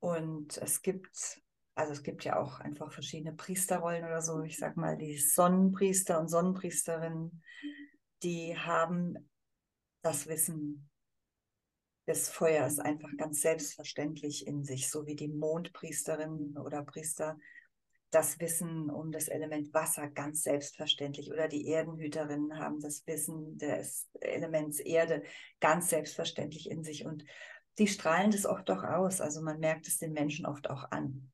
Und 0.00 0.56
es 0.58 0.82
gibt, 0.82 1.42
also 1.74 1.92
es 1.92 2.02
gibt 2.02 2.24
ja 2.24 2.38
auch 2.38 2.60
einfach 2.60 2.92
verschiedene 2.92 3.34
Priesterrollen 3.34 4.04
oder 4.04 4.22
so. 4.22 4.42
Ich 4.42 4.56
sag 4.56 4.76
mal, 4.76 4.96
die 4.96 5.18
Sonnenpriester 5.18 6.20
und 6.20 6.28
Sonnenpriesterinnen, 6.28 7.42
die 8.22 8.56
haben 8.56 9.28
das 10.02 10.26
Wissen 10.28 10.88
des 12.06 12.30
Feuers 12.30 12.78
einfach 12.78 13.10
ganz 13.18 13.42
selbstverständlich 13.42 14.46
in 14.46 14.64
sich, 14.64 14.88
so 14.88 15.06
wie 15.06 15.14
die 15.14 15.28
Mondpriesterinnen 15.28 16.56
oder 16.56 16.82
Priester 16.82 17.38
das 18.10 18.40
Wissen 18.40 18.90
um 18.90 19.12
das 19.12 19.28
Element 19.28 19.72
Wasser 19.74 20.08
ganz 20.08 20.42
selbstverständlich 20.42 21.30
oder 21.30 21.48
die 21.48 21.66
Erdenhüterinnen 21.66 22.58
haben 22.58 22.80
das 22.80 23.06
Wissen 23.06 23.58
des 23.58 24.08
Elements 24.20 24.80
Erde 24.80 25.22
ganz 25.60 25.90
selbstverständlich 25.90 26.70
in 26.70 26.82
sich 26.82 27.04
und 27.04 27.24
die 27.78 27.86
strahlen 27.86 28.30
das 28.30 28.46
oft 28.46 28.70
auch 28.70 28.82
aus. 28.82 29.20
Also 29.20 29.40
man 29.42 29.60
merkt 29.60 29.86
es 29.86 29.98
den 29.98 30.12
Menschen 30.12 30.46
oft 30.46 30.68
auch 30.70 30.90
an. 30.90 31.30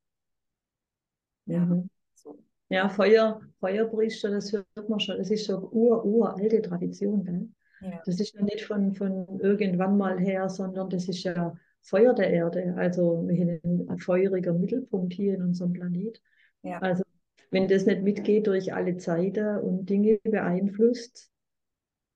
Ja, 1.47 1.61
mhm. 1.61 1.89
so. 2.15 2.39
ja 2.69 2.89
Feuer, 2.89 3.41
Feuerpriester, 3.61 4.31
das 4.31 4.53
hört 4.53 4.89
man 4.89 5.01
schon, 5.01 5.19
das 5.19 5.31
ist 5.31 5.47
so 5.47 5.69
ur, 5.71 6.05
uralte 6.05 6.61
Tradition. 6.61 7.25
Gell? 7.25 7.49
Ja. 7.81 8.03
Das 8.05 8.19
ist 8.19 8.35
ja 8.35 8.43
nicht 8.43 8.65
von, 8.65 8.95
von 8.95 9.41
irgendwann 9.41 9.97
mal 9.97 10.19
her, 10.19 10.49
sondern 10.49 10.91
das 10.91 11.09
ist 11.09 11.23
ja 11.23 11.57
Feuer 11.83 12.15
der 12.15 12.31
Erde. 12.31 12.75
Also 12.77 13.25
wir 13.29 13.39
haben 13.39 13.89
einen 13.89 13.99
feuriger 13.99 14.53
Mittelpunkt 14.53 15.13
hier 15.13 15.35
in 15.35 15.43
unserem 15.43 15.73
Planet. 15.73 16.21
Ja. 16.65 16.79
Also 16.79 17.05
wenn 17.51 17.69
das 17.69 17.87
nicht 17.87 18.03
mitgeht 18.03 18.47
durch 18.47 18.75
alle 18.75 18.97
Zeiten 18.97 19.59
und 19.59 19.89
Dinge 19.89 20.19
beeinflusst 20.25 21.31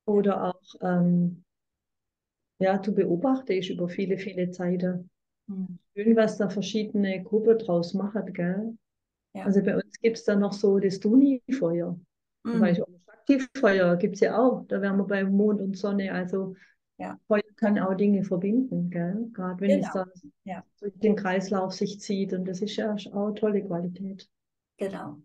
oder 0.04 0.44
auch 0.48 0.74
ähm, 0.80 1.44
ja, 2.58 2.82
zu 2.82 2.92
beobachten 2.92 3.52
ist 3.52 3.70
über 3.70 3.88
viele, 3.88 4.18
viele 4.18 4.50
Zeiten. 4.50 5.10
Mhm. 5.46 5.78
Schön, 5.94 6.16
was 6.16 6.38
da 6.38 6.48
verschiedene 6.48 7.22
Gruppen 7.22 7.56
draus 7.58 7.94
machen, 7.94 8.32
gell? 8.32 8.76
Ja. 9.34 9.44
Also 9.44 9.62
bei 9.62 9.76
uns 9.76 10.00
gibt 10.00 10.18
es 10.18 10.24
da 10.24 10.34
noch 10.34 10.52
so 10.52 10.78
das 10.80 10.98
Duni-Feuer. 10.98 11.98
Mhm. 12.44 12.62
Aktivfeuer 13.06 13.96
gibt 13.96 14.14
es 14.14 14.20
ja 14.20 14.38
auch. 14.38 14.64
Da 14.66 14.80
wären 14.80 14.96
wir 14.96 15.04
bei 15.04 15.22
Mond 15.22 15.60
und 15.60 15.76
Sonne. 15.76 16.12
Also 16.12 16.56
ja. 16.98 17.18
Feuer 17.28 17.42
kann 17.56 17.78
auch 17.78 17.94
Dinge 17.94 18.24
verbinden, 18.24 18.90
gell? 18.90 19.28
Gerade 19.32 19.60
wenn 19.60 19.68
genau. 19.68 19.86
es 19.86 19.92
dann 19.92 20.10
ja. 20.44 20.64
durch 20.80 20.98
den 20.98 21.14
Kreislauf 21.14 21.72
sich 21.74 22.00
zieht. 22.00 22.32
Und 22.32 22.46
das 22.46 22.60
ist 22.60 22.76
ja 22.76 22.94
auch 22.94 23.26
eine 23.26 23.34
tolle 23.34 23.62
Qualität. 23.62 24.28
Genau, 24.78 25.18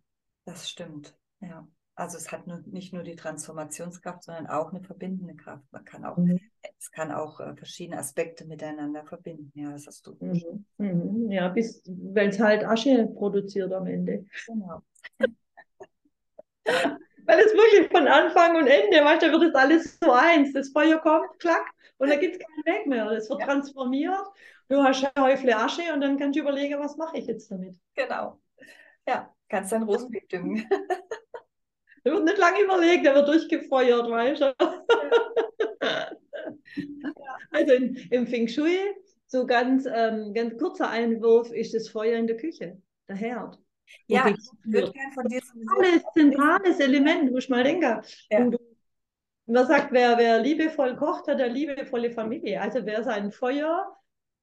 das 0.46 0.70
stimmt. 0.70 1.16
Ja. 1.40 1.68
Also 1.96 2.18
es 2.18 2.32
hat 2.32 2.48
nur, 2.48 2.64
nicht 2.66 2.92
nur 2.92 3.04
die 3.04 3.16
Transformationskraft, 3.16 4.24
sondern 4.24 4.48
auch 4.48 4.72
eine 4.74 4.82
verbindende 4.82 5.36
Kraft. 5.36 5.64
Man 5.72 5.86
kann 5.86 6.04
auch, 6.06 6.18
mhm. 6.18 6.40
es 6.80 6.92
kann 6.92 7.12
auch 7.12 7.40
äh, 7.40 7.56
verschiedene 7.56 8.00
Aspekte 8.00 8.46
miteinander 8.46 9.06
verbinden. 9.06 9.52
Ja, 9.54 9.72
das 9.72 9.86
hast 9.86 10.08
du. 10.08 10.18
Mhm. 10.20 10.66
Mhm. 10.78 11.32
Ja, 11.32 11.50
bis, 11.50 11.84
weil 11.86 12.30
es 12.30 12.40
halt 12.40 12.66
Asche 12.66 13.08
produziert 13.16 13.72
am 13.74 13.86
Ende. 13.86 14.26
Genau. 14.48 14.82
weil 16.66 17.40
es 17.40 17.54
wirklich 17.54 17.92
von 17.92 18.08
Anfang 18.08 18.56
und 18.56 18.66
Ende, 18.66 19.06
weißt 19.06 19.22
du, 19.22 19.28
da 19.28 19.34
wird 19.34 19.44
es 19.50 19.56
alles 19.56 20.00
so 20.00 20.12
eins. 20.12 20.52
Das 20.54 20.70
Feuer 20.70 20.98
kommt, 20.98 21.28
klack, 21.38 21.68
und 21.98 22.10
da 22.10 22.16
gibt 22.16 22.36
es 22.36 22.40
keinen 22.40 22.76
Weg 22.76 22.88
mehr. 22.88 23.10
Es 23.12 23.30
wird 23.30 23.42
ja. 23.42 23.46
transformiert. 23.46 24.26
Du 24.68 24.82
hast 24.84 25.06
Häufle 25.20 25.56
Asche 25.56 25.94
und 25.94 26.02
dann 26.02 26.18
kannst 26.18 26.38
du 26.38 26.42
überlegen, 26.42 26.80
was 26.80 26.98
mache 26.98 27.18
ich 27.18 27.28
jetzt 27.28 27.52
damit. 27.52 27.78
Genau. 27.94 28.42
Ja, 29.08 29.34
kannst 29.54 29.72
dein 29.72 29.84
Rosenbeet 29.84 30.32
düngen. 30.32 30.68
Der 32.06 32.12
wird 32.12 32.26
nicht 32.26 32.38
lange 32.38 32.62
überlegt, 32.62 33.06
der 33.06 33.16
wird 33.16 33.30
durchgefeuert, 33.30 34.10
weißt 34.10 34.42
du? 34.42 34.54
Ja. 35.82 37.38
Also 37.50 37.74
in, 37.76 37.96
im 38.12 38.28
Feng 38.28 38.50
Shui, 38.50 38.78
so 39.26 39.46
ganz, 39.46 39.86
ähm, 39.86 40.34
ganz 40.34 40.58
kurzer 40.58 40.90
Einwurf, 40.90 41.50
ist 41.54 41.74
das 41.74 41.88
Feuer 41.88 42.18
in 42.18 42.28
der 42.28 42.36
Küche, 42.36 42.82
der 43.08 43.16
Herd. 43.16 43.58
Ja, 44.08 44.28
ich 44.28 44.36
würde 44.66 44.92
gerne 44.92 45.14
von 45.14 45.28
dir 45.30 45.40
Alles 45.78 46.04
zentrales 46.14 46.80
Element, 46.82 47.32
muss 47.32 47.46
ich 47.46 47.50
mal 47.50 47.64
denken. 47.64 48.02
Ja. 48.30 48.50
Du, 48.50 48.58
man 49.46 49.66
sagt, 49.66 49.94
wer, 49.94 50.18
wer 50.18 50.42
liebevoll 50.42 50.98
kocht, 50.98 51.28
hat 51.28 51.40
eine 51.40 51.54
liebevolle 51.54 52.12
Familie. 52.12 52.60
Also 52.60 52.86
wer 52.86 53.02
sein 53.06 53.32
Feuer 53.32 53.96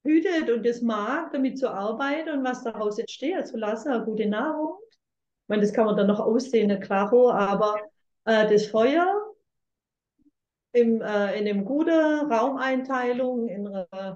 hütet 0.03 0.49
und 0.49 0.65
es 0.65 0.81
mag, 0.81 1.31
damit 1.33 1.59
zu 1.59 1.69
arbeiten 1.69 2.31
und 2.31 2.45
was 2.45 2.65
daraus 2.65 2.99
entsteht, 2.99 3.47
zu 3.47 3.59
lassen, 3.59 3.91
eine 3.91 4.05
gute 4.07 4.27
Nahrung. 4.27 4.79
Meine, 5.51 5.63
das 5.63 5.73
kann 5.73 5.87
man 5.87 5.97
dann 5.97 6.07
noch 6.07 6.21
aussehen, 6.21 6.81
klaro, 6.81 7.31
aber 7.33 7.77
äh, 8.25 8.49
das 8.49 8.67
Feuer 8.67 9.35
im, 10.73 11.03
äh, 11.03 11.39
in 11.39 11.49
einem 11.49 11.65
guten 11.65 11.91
Raumeinteilung 11.91 13.49
in, 13.49 13.67
äh, 13.67 14.15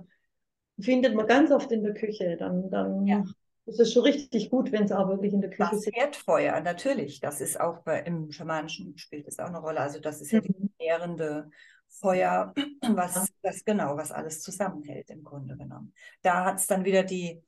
findet 0.78 1.16
man 1.16 1.26
ganz 1.26 1.50
oft 1.50 1.72
in 1.72 1.82
der 1.82 1.92
Küche. 1.92 2.36
Dann, 2.36 2.70
dann 2.70 3.04
ja. 3.04 3.24
ist 3.66 3.80
es 3.80 3.92
schon 3.92 4.04
richtig 4.04 4.48
gut, 4.48 4.70
wenn 4.70 4.84
es 4.84 4.92
auch 4.92 5.08
wirklich 5.08 5.32
in 5.32 5.40
der 5.40 5.50
Küche 5.50 5.70
das 5.72 5.86
ist. 5.86 5.96
Erdfeuer, 5.96 6.60
natürlich. 6.60 7.18
Das 7.18 7.40
ist 7.40 7.60
auch 7.60 7.80
bei, 7.80 8.02
im 8.02 8.30
Schamanischen 8.30 8.96
spielt 8.96 9.26
das 9.26 9.40
auch 9.40 9.48
eine 9.48 9.58
Rolle. 9.58 9.80
Also 9.80 9.98
das 9.98 10.20
ist 10.20 10.30
ja 10.30 10.40
die 10.40 10.54
mhm. 10.56 10.70
nährende 10.78 11.50
Feuer, 11.88 12.54
was, 12.80 13.32
was 13.42 13.64
genau, 13.64 13.96
was 13.96 14.12
alles 14.12 14.40
zusammenhält 14.40 15.10
im 15.10 15.24
Grunde 15.24 15.56
genommen. 15.56 15.92
Da 16.22 16.44
hat 16.44 16.58
es 16.58 16.68
dann 16.68 16.84
wieder 16.84 17.02
die, 17.02 17.42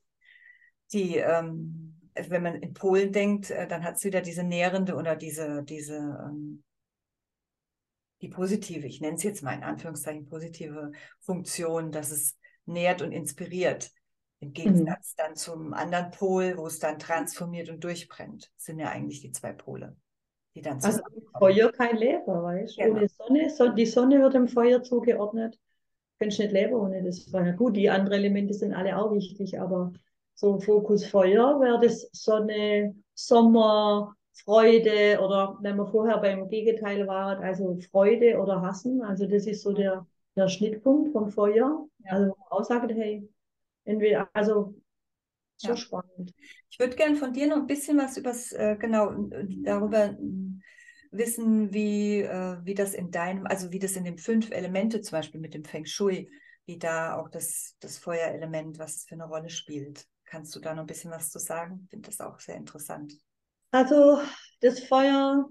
die 0.91 1.15
ähm, 1.15 1.96
wenn 2.29 2.43
man 2.43 2.55
in 2.55 2.73
Polen 2.73 3.11
denkt, 3.11 3.51
äh, 3.51 3.67
dann 3.67 3.83
hat 3.83 3.95
es 3.95 4.03
wieder 4.03 4.21
diese 4.21 4.43
nährende 4.43 4.95
oder 4.95 5.15
diese, 5.15 5.63
diese 5.63 5.95
ähm, 5.95 6.63
die 8.21 8.29
positive, 8.29 8.87
ich 8.87 8.99
nenne 8.99 9.15
es 9.15 9.23
jetzt 9.23 9.43
mal 9.43 9.53
in 9.53 9.63
Anführungszeichen 9.63 10.25
positive 10.25 10.91
Funktion, 11.19 11.91
dass 11.91 12.11
es 12.11 12.35
nährt 12.65 13.01
und 13.01 13.11
inspiriert. 13.11 13.91
Im 14.39 14.53
Gegensatz 14.53 15.13
mhm. 15.13 15.17
dann 15.17 15.35
zum 15.35 15.73
anderen 15.73 16.11
Pol, 16.11 16.57
wo 16.57 16.67
es 16.67 16.79
dann 16.79 16.99
transformiert 16.99 17.69
und 17.69 17.83
durchbrennt, 17.83 18.51
das 18.55 18.65
sind 18.65 18.79
ja 18.79 18.89
eigentlich 18.89 19.21
die 19.21 19.31
zwei 19.31 19.53
Pole 19.53 19.95
die 20.57 20.61
dann 20.61 20.83
Also 20.83 21.01
Feuer 21.37 21.71
kein 21.71 21.97
Leben, 21.97 22.25
weißt 22.25 22.77
du? 22.77 22.81
Genau. 22.81 22.97
Ohne 22.97 23.07
Sonne, 23.07 23.49
so, 23.49 23.69
die 23.69 23.85
Sonne 23.85 24.19
wird 24.21 24.33
dem 24.33 24.47
Feuer 24.47 24.81
zugeordnet. 24.81 25.57
Kannst 26.19 26.39
nicht 26.39 26.51
leben 26.51 26.73
ohne 26.73 27.03
das 27.03 27.25
Feuer. 27.25 27.53
Gut, 27.53 27.77
die 27.77 27.91
anderen 27.91 28.17
Elemente 28.17 28.55
sind 28.55 28.73
alle 28.73 28.97
auch 28.97 29.13
wichtig, 29.13 29.59
aber 29.59 29.93
so 30.37 30.59
Fokus 30.59 31.03
Feuer 31.03 31.59
wäre 31.59 31.79
das 31.79 32.07
Sonne, 32.11 32.95
Sommer, 33.15 34.15
Freude 34.43 35.19
oder 35.19 35.57
wenn 35.61 35.77
wir 35.77 35.87
vorher 35.87 36.19
beim 36.19 36.47
Gegenteil 36.47 37.07
waren, 37.07 37.43
also 37.43 37.79
Freude 37.91 38.37
oder 38.37 38.61
Hassen. 38.61 39.01
Also 39.01 39.25
das 39.25 39.47
ist 39.47 39.63
so 39.63 39.73
der, 39.73 40.05
der 40.35 40.47
Schnittpunkt 40.47 41.11
vom 41.11 41.31
Feuer. 41.31 41.87
Ja. 42.05 42.11
Also 42.11 42.35
auch 42.51 42.63
sagen, 42.63 42.95
hey, 42.95 43.27
entweder, 43.83 44.29
also 44.33 44.75
so 45.55 45.69
ja. 45.69 45.75
spannend. 45.75 46.35
Ich 46.69 46.77
würde 46.77 46.95
gerne 46.95 47.15
von 47.15 47.33
dir 47.33 47.47
noch 47.47 47.57
ein 47.57 47.65
bisschen 47.65 47.97
was 47.97 48.15
übers, 48.15 48.51
äh, 48.51 48.77
genau, 48.79 49.11
darüber 49.63 50.15
wissen, 51.09 51.73
wie, 51.73 52.19
äh, 52.19 52.57
wie 52.63 52.75
das 52.75 52.93
in 52.93 53.09
deinem, 53.09 53.47
also 53.47 53.71
wie 53.71 53.79
das 53.79 53.95
in 53.95 54.03
den 54.03 54.19
fünf 54.19 54.51
Elemente 54.51 55.01
zum 55.01 55.17
Beispiel 55.17 55.41
mit 55.41 55.55
dem 55.55 55.65
Feng 55.65 55.87
Shui, 55.87 56.29
wie 56.67 56.77
da 56.77 57.17
auch 57.17 57.29
das, 57.29 57.75
das 57.79 57.97
Feuerelement, 57.97 58.77
was 58.77 59.05
für 59.05 59.15
eine 59.15 59.25
Rolle 59.25 59.49
spielt. 59.49 60.05
Kannst 60.27 60.53
du 60.55 60.59
da 60.59 60.73
noch 60.73 60.83
ein 60.83 60.87
bisschen 60.87 61.11
was 61.11 61.31
zu 61.31 61.39
sagen? 61.39 61.81
Ich 61.85 61.89
finde 61.89 62.09
das 62.09 62.19
auch 62.19 62.39
sehr 62.39 62.55
interessant. 62.55 63.13
Also 63.71 64.19
das 64.61 64.81
Feuer, 64.81 65.49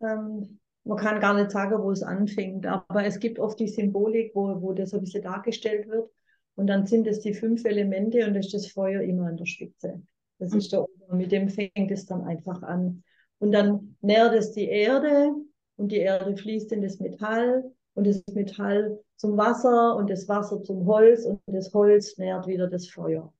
ähm, 0.00 0.60
man 0.84 0.98
kann 0.98 1.20
gar 1.20 1.34
nicht 1.34 1.50
sagen, 1.50 1.82
wo 1.82 1.90
es 1.90 2.02
anfängt, 2.02 2.66
aber 2.66 3.04
es 3.04 3.18
gibt 3.18 3.38
oft 3.38 3.58
die 3.58 3.68
Symbolik, 3.68 4.32
wo, 4.34 4.60
wo 4.60 4.72
das 4.72 4.92
ein 4.92 5.00
bisschen 5.00 5.22
dargestellt 5.22 5.88
wird. 5.88 6.10
Und 6.54 6.68
dann 6.68 6.86
sind 6.86 7.06
es 7.06 7.20
die 7.20 7.34
fünf 7.34 7.64
Elemente 7.64 8.26
und 8.26 8.34
da 8.34 8.40
ist 8.40 8.54
das 8.54 8.68
Feuer 8.68 9.02
immer 9.02 9.26
an 9.26 9.36
der 9.36 9.46
Spitze. 9.46 10.02
Das 10.38 10.54
ist 10.54 10.72
der 10.72 10.82
Ober. 10.82 11.16
Mit 11.16 11.32
dem 11.32 11.48
fängt 11.48 11.90
es 11.90 12.06
dann 12.06 12.22
einfach 12.24 12.62
an. 12.62 13.02
Und 13.38 13.52
dann 13.52 13.96
nährt 14.00 14.34
es 14.34 14.52
die 14.52 14.68
Erde 14.68 15.34
und 15.76 15.92
die 15.92 15.98
Erde 15.98 16.36
fließt 16.36 16.72
in 16.72 16.82
das 16.82 16.98
Metall 16.98 17.64
und 17.94 18.06
das 18.06 18.22
Metall 18.32 18.98
zum 19.16 19.36
Wasser 19.36 19.96
und 19.96 20.10
das 20.10 20.28
Wasser 20.28 20.62
zum 20.62 20.86
Holz 20.86 21.24
und 21.24 21.40
das 21.46 21.72
Holz 21.72 22.18
nährt 22.18 22.46
wieder 22.46 22.68
das 22.68 22.88
Feuer. 22.88 23.32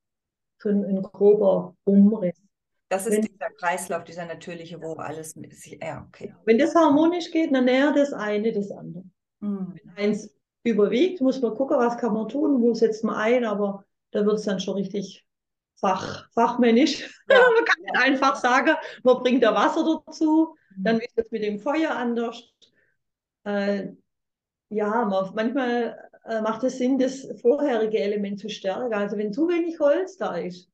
So 0.59 0.71
ein, 0.71 0.85
ein 0.85 1.02
grober 1.02 1.76
Umriss. 1.85 2.40
Das 2.88 3.06
ist 3.06 3.14
wenn, 3.14 3.23
dieser 3.23 3.50
Kreislauf, 3.59 4.04
dieser 4.04 4.26
natürliche, 4.26 4.80
wo 4.80 4.95
alles 4.95 5.33
sich, 5.33 5.78
ja, 5.83 6.06
okay. 6.09 6.35
Wenn 6.45 6.59
das 6.59 6.75
harmonisch 6.75 7.30
geht, 7.30 7.52
dann 7.52 7.64
nährt 7.64 7.97
das 7.97 8.12
eine 8.12 8.52
das 8.52 8.71
andere. 8.71 9.04
Mhm. 9.40 9.75
Wenn 9.75 9.97
eins 9.97 10.35
überwiegt, 10.62 11.21
muss 11.21 11.40
man 11.42 11.54
gucken, 11.54 11.78
was 11.78 11.99
kann 11.99 12.14
man 12.14 12.28
tun, 12.28 12.61
wo 12.62 12.75
setzt 12.75 13.04
man 13.04 13.16
ein, 13.16 13.45
aber 13.45 13.85
da 14.12 14.25
wird 14.25 14.38
es 14.38 14.45
dann 14.45 14.61
schon 14.61 14.76
richtig 14.76 15.26
fach, 15.76 16.30
fachmännisch. 16.33 17.02
Ja. 17.28 17.38
man 17.54 17.64
kann 17.64 17.83
nicht 17.83 17.97
einfach 17.97 18.37
sagen, 18.37 18.76
man 19.02 19.18
bringt 19.18 19.42
da 19.42 19.54
Wasser 19.54 20.02
dazu, 20.06 20.56
mhm. 20.76 20.85
dann 20.85 21.00
ist 21.00 21.18
es 21.18 21.30
mit 21.30 21.42
dem 21.42 21.59
Feuer 21.59 21.90
anders. 21.90 22.52
Äh, 23.45 23.88
ja, 24.69 25.05
man, 25.05 25.35
manchmal 25.35 26.11
äh, 26.25 26.41
macht 26.41 26.65
es 26.65 26.79
Sinn, 26.79 26.99
das 26.99 27.27
vorherige 27.41 27.99
Element 27.99 28.41
zu 28.41 28.49
stärken. 28.49 28.93
Also 28.95 29.17
wenn 29.17 29.33
zu 29.33 29.49
wenig 29.49 29.79
Holz 29.79 30.17
da 30.17 30.37
ist, 30.37 30.69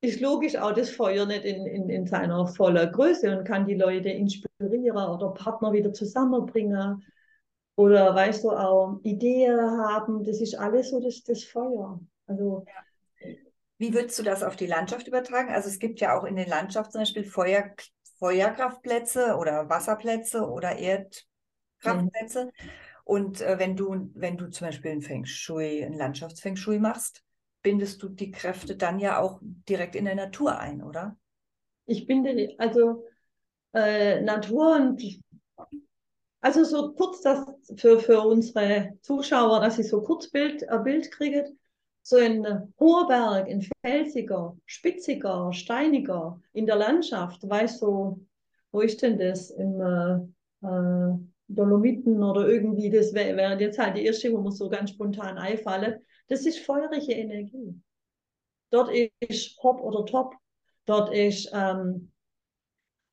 ist 0.00 0.20
logisch 0.20 0.56
auch 0.56 0.72
das 0.72 0.90
Feuer 0.90 1.26
nicht 1.26 1.44
in, 1.44 1.66
in, 1.66 1.88
in 1.90 2.06
seiner 2.06 2.46
vollen 2.46 2.92
Größe 2.92 3.36
und 3.36 3.44
kann 3.44 3.66
die 3.66 3.74
Leute 3.74 4.10
inspirieren 4.10 5.10
oder 5.10 5.30
Partner 5.30 5.72
wieder 5.72 5.92
zusammenbringen 5.92 7.04
oder 7.76 8.14
weißt 8.14 8.44
du 8.44 8.50
auch 8.50 9.00
Ideen 9.02 9.58
haben. 9.58 10.24
Das 10.24 10.40
ist 10.40 10.54
alles 10.54 10.90
so 10.90 11.00
das, 11.00 11.22
das 11.22 11.44
Feuer. 11.44 12.00
Also 12.26 12.64
ja. 12.66 12.72
Wie 13.78 13.94
würdest 13.94 14.18
du 14.18 14.24
das 14.24 14.42
auf 14.42 14.56
die 14.56 14.66
Landschaft 14.66 15.06
übertragen? 15.06 15.50
Also 15.50 15.68
es 15.68 15.78
gibt 15.78 16.00
ja 16.00 16.18
auch 16.18 16.24
in 16.24 16.34
den 16.34 16.48
Landschaften 16.48 16.92
zum 16.92 17.00
Beispiel 17.02 17.24
Feuer, 17.24 17.70
Feuerkraftplätze 18.18 19.36
oder 19.36 19.68
Wasserplätze 19.68 20.48
oder 20.48 20.76
Erdkraftplätze. 20.76 22.46
Mhm. 22.46 22.70
Und 23.08 23.40
äh, 23.40 23.58
wenn 23.58 23.74
du, 23.74 24.10
wenn 24.12 24.36
du 24.36 24.50
zum 24.50 24.66
Beispiel 24.66 24.90
ein 24.90 25.00
Feng 25.00 25.24
Shui, 25.24 25.82
ein 25.82 25.94
Landschaftsfeng 25.94 26.56
Shui 26.56 26.78
machst, 26.78 27.24
bindest 27.62 28.02
du 28.02 28.10
die 28.10 28.30
Kräfte 28.30 28.76
dann 28.76 28.98
ja 28.98 29.18
auch 29.18 29.40
direkt 29.42 29.96
in 29.96 30.04
der 30.04 30.14
Natur 30.14 30.58
ein, 30.58 30.82
oder? 30.82 31.16
Ich 31.86 32.06
binde 32.06 32.54
also 32.58 33.06
äh, 33.72 34.20
Natur 34.20 34.76
und 34.76 35.02
also 36.42 36.64
so 36.64 36.92
kurz 36.92 37.22
das 37.22 37.46
für, 37.76 37.98
für 37.98 38.20
unsere 38.20 38.98
Zuschauer, 39.00 39.60
dass 39.60 39.76
sie 39.76 39.84
so 39.84 40.02
kurz 40.02 40.30
Bild, 40.30 40.68
ein 40.68 40.84
Bild 40.84 41.10
kriegen. 41.10 41.58
So 42.02 42.16
ein 42.16 42.74
hoher 42.78 43.08
Berg, 43.08 43.48
ein 43.48 43.66
felsiger, 43.80 44.54
spitziger, 44.66 45.50
steiniger 45.54 46.38
in 46.52 46.66
der 46.66 46.76
Landschaft, 46.76 47.48
weißt 47.48 47.80
du, 47.80 48.26
wo 48.70 48.82
ist 48.82 49.00
denn 49.00 49.18
das? 49.18 49.48
Im 49.48 49.80
äh, 49.80 50.66
äh, 50.66 51.18
Dolomiten 51.48 52.22
oder 52.22 52.46
irgendwie, 52.46 52.90
das 52.90 53.14
wäre 53.14 53.36
wär 53.36 53.58
jetzt 53.60 53.78
halt 53.78 53.96
die 53.96 54.04
erste, 54.04 54.32
wo 54.32 54.38
man 54.38 54.52
so 54.52 54.68
ganz 54.68 54.90
spontan 54.90 55.38
einfallen. 55.38 56.00
Das 56.28 56.44
ist 56.44 56.58
feurige 56.58 57.12
Energie. 57.12 57.80
Dort 58.70 58.90
ist 59.20 59.58
Hop 59.62 59.80
oder 59.80 60.04
Top. 60.04 60.34
Dort 60.84 61.12
ist 61.14 61.50
ähm, 61.54 62.12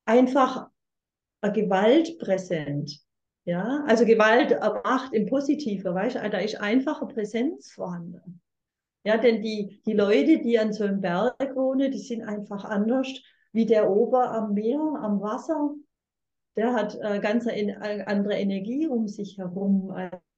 einfach 0.04 0.68
Gewalt 1.42 2.18
präsent. 2.18 3.00
Ja, 3.44 3.84
also 3.86 4.04
Gewalt 4.04 4.58
Macht 4.84 5.12
im 5.12 5.26
Positiven, 5.26 5.94
weißt 5.94 6.16
du, 6.16 6.30
da 6.30 6.38
ist 6.38 6.60
einfache 6.60 7.06
Präsenz 7.06 7.72
vorhanden. 7.72 8.40
Ja, 9.04 9.18
denn 9.18 9.40
die, 9.40 9.80
die 9.86 9.92
Leute, 9.92 10.40
die 10.40 10.58
an 10.58 10.72
so 10.72 10.82
einem 10.82 11.00
Berg 11.00 11.54
wohnen, 11.54 11.92
die 11.92 12.00
sind 12.00 12.22
einfach 12.22 12.64
anders 12.64 13.08
wie 13.52 13.64
der 13.64 13.88
Ober 13.88 14.32
am 14.32 14.54
Meer, 14.54 14.80
am 14.80 15.20
Wasser. 15.20 15.76
Der 16.56 16.72
hat 16.72 16.98
äh, 17.00 17.20
ganz 17.20 17.46
eine 17.46 18.06
andere 18.06 18.34
Energie 18.34 18.86
um 18.86 19.08
sich 19.08 19.38
herum. 19.38 19.94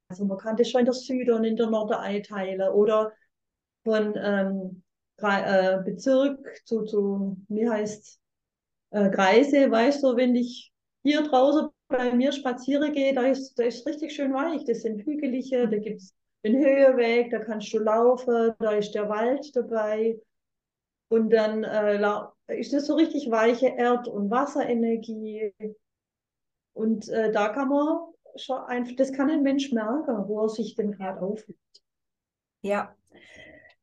Also 0.08 0.25
man 0.25 0.38
kann 0.38 0.56
das 0.56 0.70
schon 0.70 0.80
in 0.80 0.87
der 0.87 0.94
Süden 0.94 1.34
und 1.34 1.44
in 1.44 1.56
der 1.56 1.70
Norden 1.70 1.94
einteilen 1.94 2.60
oder 2.70 3.12
von 3.84 4.14
ähm, 4.16 4.82
äh, 5.18 5.78
Bezirk 5.84 6.66
zu, 6.66 6.84
zu, 6.84 7.37
wie 7.48 7.68
heißt 7.68 8.20
äh, 8.90 9.10
Kreise, 9.10 9.70
weißt 9.70 10.02
du, 10.02 10.16
wenn 10.16 10.34
ich 10.34 10.72
hier 11.02 11.22
draußen 11.22 11.68
bei 11.88 12.12
mir 12.14 12.32
spazieren 12.32 12.92
gehe, 12.92 13.14
da 13.14 13.22
ist, 13.22 13.58
da 13.58 13.64
ist 13.64 13.87
richtig 13.87 14.12
schön 14.12 14.32
weich. 14.34 14.64
Das 14.64 14.82
sind 14.82 15.04
hügelige, 15.04 15.68
da 15.68 15.78
gibt 15.78 16.00
es 16.00 16.14
den 16.44 16.56
Höheweg, 16.56 17.30
da 17.30 17.38
kannst 17.40 17.72
du 17.72 17.78
laufen, 17.78 18.54
da 18.58 18.72
ist 18.72 18.94
der 18.94 19.08
Wald 19.08 19.54
dabei. 19.54 20.20
Und 21.10 21.30
dann 21.30 21.64
äh, 21.64 21.98
ist 22.48 22.72
das 22.72 22.87
so 22.87 22.94
richtig 22.94 23.31
weiche 23.31 23.68
Erd- 23.68 24.09
und 24.09 24.31
Wasserenergie. 24.31 25.52
Und 26.78 27.08
äh, 27.08 27.32
da 27.32 27.48
kann 27.48 27.70
man 27.70 27.98
schon 28.36 28.60
einfach, 28.66 28.94
das 28.94 29.12
kann 29.12 29.28
ein 29.28 29.42
Mensch 29.42 29.72
merken, 29.72 30.28
wo 30.28 30.44
er 30.44 30.48
sich 30.48 30.76
denn 30.76 30.92
gerade 30.92 31.20
aufhält. 31.20 31.58
Ja, 32.62 32.94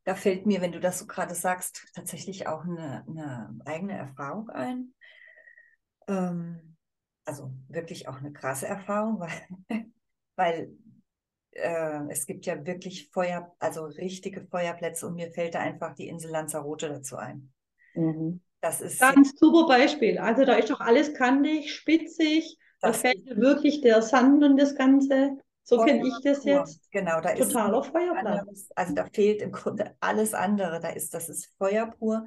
da 0.06 0.16
fällt 0.16 0.46
mir, 0.46 0.62
wenn 0.62 0.72
du 0.72 0.80
das 0.80 1.00
so 1.00 1.06
gerade 1.06 1.36
sagst, 1.36 1.92
tatsächlich 1.94 2.48
auch 2.48 2.64
eine, 2.64 3.04
eine 3.06 3.60
eigene 3.66 3.98
Erfahrung 3.98 4.50
ein. 4.50 4.94
Ähm, 6.08 6.78
also 7.26 7.52
wirklich 7.68 8.08
auch 8.08 8.20
eine 8.20 8.32
krasse 8.32 8.66
Erfahrung, 8.66 9.20
weil, 9.68 9.92
weil 10.38 10.72
äh, 11.52 12.00
es 12.08 12.26
gibt 12.26 12.46
ja 12.46 12.66
wirklich 12.66 13.10
Feuer, 13.10 13.54
also 13.60 13.84
richtige 13.84 14.48
Feuerplätze 14.48 15.06
und 15.06 15.16
mir 15.16 15.32
fällt 15.32 15.56
da 15.56 15.60
einfach 15.60 15.96
die 15.96 16.08
Insel 16.08 16.32
Lanzarote 16.32 16.88
dazu 16.88 17.18
ein. 17.18 17.52
Mhm. 17.94 18.40
Das 18.62 18.80
ist 18.80 19.02
ganz 19.02 19.38
super 19.38 19.68
Beispiel. 19.68 20.18
Also 20.18 20.46
da 20.46 20.54
ist 20.54 20.70
doch 20.70 20.80
alles 20.80 21.14
kantig, 21.14 21.74
spitzig. 21.76 22.58
Da 22.82 22.94
fällt 22.94 23.26
wirklich 23.38 23.82
der 23.82 24.02
Sand 24.02 24.44
und 24.44 24.58
das 24.58 24.76
Ganze. 24.76 25.38
So 25.64 25.84
kenne 25.84 26.08
ich 26.08 26.14
das 26.24 26.46
jetzt. 26.46 26.92
Genau, 26.92 27.20
da 27.22 27.34
totaler 27.34 27.82
ist 27.82 27.88
Feuerplatz. 27.88 28.70
also 28.76 28.94
da 28.94 29.06
fehlt 29.06 29.42
im 29.42 29.52
Grunde 29.52 29.96
alles 30.00 30.36
andere. 30.36 30.80
Da 30.80 30.90
ist 30.90 31.14
das 31.14 31.28
ist 31.28 31.52
Feuer 31.58 31.88
pur. 31.88 32.26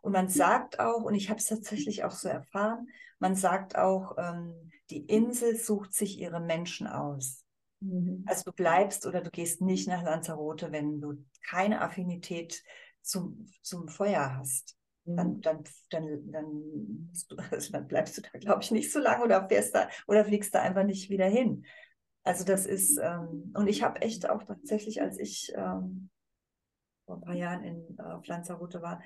Und 0.00 0.12
man 0.12 0.28
sagt 0.28 0.80
auch, 0.80 1.02
und 1.02 1.14
ich 1.14 1.28
habe 1.28 1.38
es 1.38 1.46
tatsächlich 1.46 2.04
auch 2.04 2.12
so 2.12 2.28
erfahren, 2.28 2.88
man 3.18 3.34
sagt 3.34 3.76
auch, 3.76 4.16
ähm, 4.16 4.70
die 4.90 5.04
Insel 5.04 5.56
sucht 5.56 5.92
sich 5.92 6.18
ihre 6.18 6.40
Menschen 6.40 6.86
aus. 6.86 7.44
Mhm. 7.80 8.24
Also 8.26 8.44
du 8.44 8.52
bleibst 8.52 9.04
oder 9.06 9.20
du 9.20 9.30
gehst 9.30 9.60
nicht 9.60 9.86
nach 9.86 10.02
Lanzarote, 10.02 10.72
wenn 10.72 11.00
du 11.00 11.24
keine 11.46 11.82
Affinität 11.82 12.62
zum, 13.02 13.50
zum 13.60 13.88
Feuer 13.88 14.36
hast. 14.38 14.77
Dann, 15.16 15.34
mhm. 15.34 15.40
dann, 15.40 15.64
dann, 15.90 16.30
dann, 16.30 17.10
du, 17.28 17.36
also 17.50 17.72
dann 17.72 17.88
bleibst 17.88 18.18
du 18.18 18.22
da, 18.22 18.38
glaube 18.38 18.62
ich, 18.62 18.70
nicht 18.70 18.92
so 18.92 18.98
lange 18.98 19.24
oder 19.24 19.48
fährst 19.48 19.74
da 19.74 19.88
oder 20.06 20.24
fliegst 20.24 20.54
da 20.54 20.62
einfach 20.62 20.84
nicht 20.84 21.10
wieder 21.10 21.26
hin. 21.26 21.64
Also 22.24 22.44
das 22.44 22.66
ist, 22.66 22.98
ähm, 22.98 23.52
und 23.54 23.68
ich 23.68 23.82
habe 23.82 24.02
echt 24.02 24.28
auch 24.28 24.42
tatsächlich, 24.42 25.00
als 25.00 25.18
ich 25.18 25.52
ähm, 25.56 26.10
vor 27.06 27.16
ein 27.16 27.22
paar 27.22 27.34
Jahren 27.34 27.64
in, 27.64 28.00
auf 28.00 28.26
Lanzarote 28.26 28.82
war, 28.82 29.00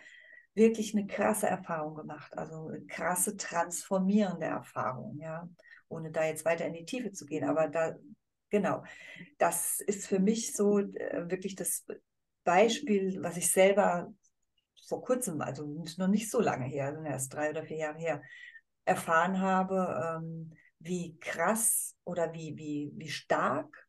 wirklich 0.54 0.94
eine 0.94 1.06
krasse 1.06 1.46
Erfahrung 1.46 1.94
gemacht, 1.94 2.36
also 2.36 2.68
eine 2.68 2.82
krasse 2.82 3.36
transformierende 3.36 4.46
Erfahrung, 4.46 5.18
ja, 5.18 5.48
ohne 5.88 6.10
da 6.10 6.24
jetzt 6.24 6.44
weiter 6.44 6.66
in 6.66 6.74
die 6.74 6.84
Tiefe 6.84 7.12
zu 7.12 7.26
gehen, 7.26 7.44
aber 7.44 7.68
da, 7.68 7.96
genau, 8.50 8.84
das 9.38 9.80
ist 9.80 10.06
für 10.06 10.18
mich 10.18 10.54
so 10.54 10.80
äh, 10.80 11.30
wirklich 11.30 11.54
das 11.54 11.86
Beispiel, 12.44 13.22
was 13.22 13.36
ich 13.36 13.50
selber 13.50 14.12
vor 14.86 15.02
kurzem, 15.02 15.40
also 15.40 15.66
noch 15.98 16.08
nicht 16.08 16.30
so 16.30 16.40
lange 16.40 16.66
her, 16.66 16.86
also 16.86 17.02
erst 17.02 17.34
drei 17.34 17.50
oder 17.50 17.62
vier 17.62 17.78
Jahre 17.78 17.98
her, 17.98 18.22
erfahren 18.84 19.40
habe, 19.40 20.20
ähm, 20.20 20.52
wie 20.78 21.16
krass 21.20 21.96
oder 22.04 22.32
wie, 22.32 22.56
wie, 22.56 22.92
wie 22.96 23.08
stark 23.08 23.86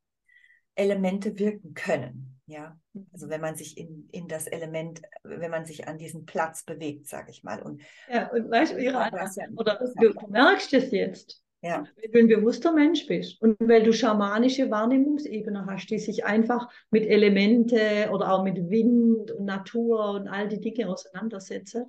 Elemente 0.75 1.37
wirken 1.37 1.73
können. 1.73 2.39
Ja, 2.45 2.77
also 3.13 3.29
wenn 3.29 3.41
man 3.41 3.55
sich 3.55 3.77
in, 3.77 4.09
in 4.11 4.27
das 4.27 4.47
Element, 4.47 5.01
wenn 5.23 5.49
man 5.49 5.65
sich 5.65 5.87
an 5.87 5.97
diesen 5.97 6.25
Platz 6.25 6.63
bewegt, 6.63 7.07
sage 7.07 7.31
ich 7.31 7.43
mal. 7.43 7.61
Und, 7.61 7.81
ja, 8.09 8.29
und 8.31 8.51
weißt 8.51 8.73
du, 8.73 8.83
ja, 8.83 9.09
oder 9.55 9.79
du 9.95 10.13
merkst 10.29 10.73
es 10.73 10.91
jetzt. 10.91 11.42
Ja. 11.63 11.85
Wenn 11.95 12.11
du 12.11 12.19
ein 12.19 12.41
bewusster 12.41 12.73
Mensch 12.73 13.07
bist 13.07 13.41
und 13.41 13.57
weil 13.61 13.83
du 13.83 13.93
schamanische 13.93 14.69
Wahrnehmungsebene 14.69 15.65
hast, 15.65 15.87
die 15.89 15.97
sich 15.97 16.25
einfach 16.25 16.69
mit 16.91 17.05
Elemente 17.05 18.09
oder 18.11 18.33
auch 18.33 18.43
mit 18.43 18.69
Wind 18.69 19.31
und 19.31 19.45
Natur 19.45 20.11
und 20.11 20.27
all 20.27 20.49
die 20.49 20.59
Dinge 20.59 20.89
auseinandersetzen. 20.89 21.85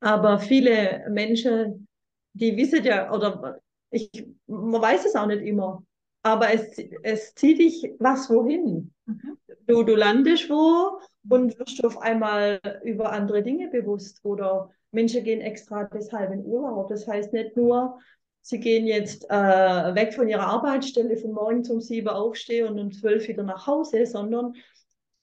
Aber 0.00 0.38
viele 0.38 1.06
Menschen, 1.08 1.88
die 2.34 2.54
wissen 2.58 2.84
ja, 2.84 3.10
oder 3.10 3.60
ich, 3.90 4.10
man 4.46 4.82
weiß 4.82 5.06
es 5.06 5.16
auch 5.16 5.26
nicht 5.26 5.42
immer, 5.42 5.82
aber 6.22 6.52
es, 6.52 6.76
es 7.02 7.34
zieht 7.34 7.58
dich 7.58 7.94
was 7.98 8.28
wohin. 8.28 8.92
Mhm. 9.06 9.38
Du, 9.66 9.84
du 9.84 9.94
landest 9.94 10.50
wo 10.50 11.00
und 11.28 11.58
wirst 11.58 11.82
auf 11.82 11.98
einmal 11.98 12.60
über 12.84 13.12
andere 13.12 13.42
Dinge 13.42 13.68
bewusst. 13.68 14.20
Oder 14.22 14.70
Menschen 14.90 15.24
gehen 15.24 15.40
extra 15.40 15.84
deshalb 15.84 16.32
in 16.32 16.44
Urlaub. 16.44 16.88
Das 16.88 17.06
heißt 17.06 17.32
nicht 17.32 17.56
nur, 17.56 17.98
sie 18.46 18.60
gehen 18.60 18.86
jetzt 18.86 19.28
äh, 19.28 19.94
weg 19.96 20.14
von 20.14 20.28
ihrer 20.28 20.46
Arbeitsstelle, 20.46 21.16
von 21.16 21.32
morgens 21.32 21.68
um 21.68 21.80
sieben 21.80 22.08
aufstehen 22.08 22.68
und 22.68 22.78
um 22.78 22.92
zwölf 22.92 23.26
wieder 23.26 23.42
nach 23.42 23.66
Hause, 23.66 24.06
sondern 24.06 24.54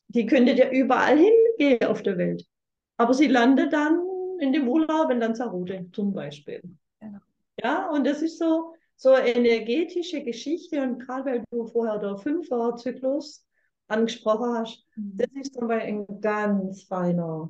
die 0.10 0.26
könnte 0.26 0.52
ja 0.52 0.70
überall 0.70 1.18
hingehen 1.18 1.88
auf 1.88 2.04
der 2.04 2.18
Welt. 2.18 2.46
Aber 2.98 3.14
sie 3.14 3.28
landet 3.28 3.72
dann 3.72 4.02
in 4.40 4.52
dem 4.52 4.68
Urlaub 4.68 5.10
in 5.10 5.20
Lanzarote 5.20 5.88
zum 5.94 6.14
Beispiel. 6.14 6.62
Ja, 7.02 7.22
ja 7.64 7.90
und 7.92 8.06
das 8.06 8.22
ist 8.22 8.40
so, 8.40 8.74
so 8.98 9.16
energetische 9.16 10.22
Geschichte 10.22 10.82
und 10.82 11.00
gerade 11.00 11.26
weil 11.26 11.44
du 11.50 11.66
vorher 11.68 12.00
der 12.00 12.18
Fünfer-Zyklus 12.18 13.48
angesprochen 13.88 14.54
hast, 14.54 14.86
mhm. 14.98 15.14
das 15.16 15.30
ist 15.42 15.56
dabei 15.56 15.84
ein 15.84 16.06
ganz 16.20 16.84
feiner, 16.84 17.50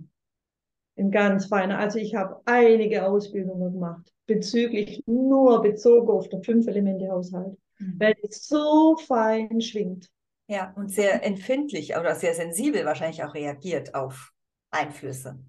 ein 0.98 1.12
ganz 1.12 1.48
feiner. 1.48 1.80
Also 1.80 2.00
ich 2.00 2.16
habe 2.16 2.42
einige 2.46 3.06
Ausbildungen 3.06 3.74
gemacht 3.74 4.14
bezüglich 4.26 5.04
nur 5.06 5.62
bezogen 5.62 6.10
auf 6.10 6.30
den 6.30 6.44
Fünf-Elemente-Haushalt, 6.44 7.58
mhm. 7.80 7.96
weil 8.00 8.16
es 8.24 8.48
so 8.48 8.96
fein 8.98 9.62
schwingt. 9.62 10.10
Ja, 10.48 10.74
und 10.76 10.90
sehr 10.90 11.26
empfindlich 11.26 11.96
oder 11.96 12.16
sehr 12.16 12.34
sensibel 12.34 12.86
wahrscheinlich 12.86 13.24
auch 13.24 13.34
reagiert 13.34 13.96
auf 13.96 14.32
Einflüsse. 14.72 15.40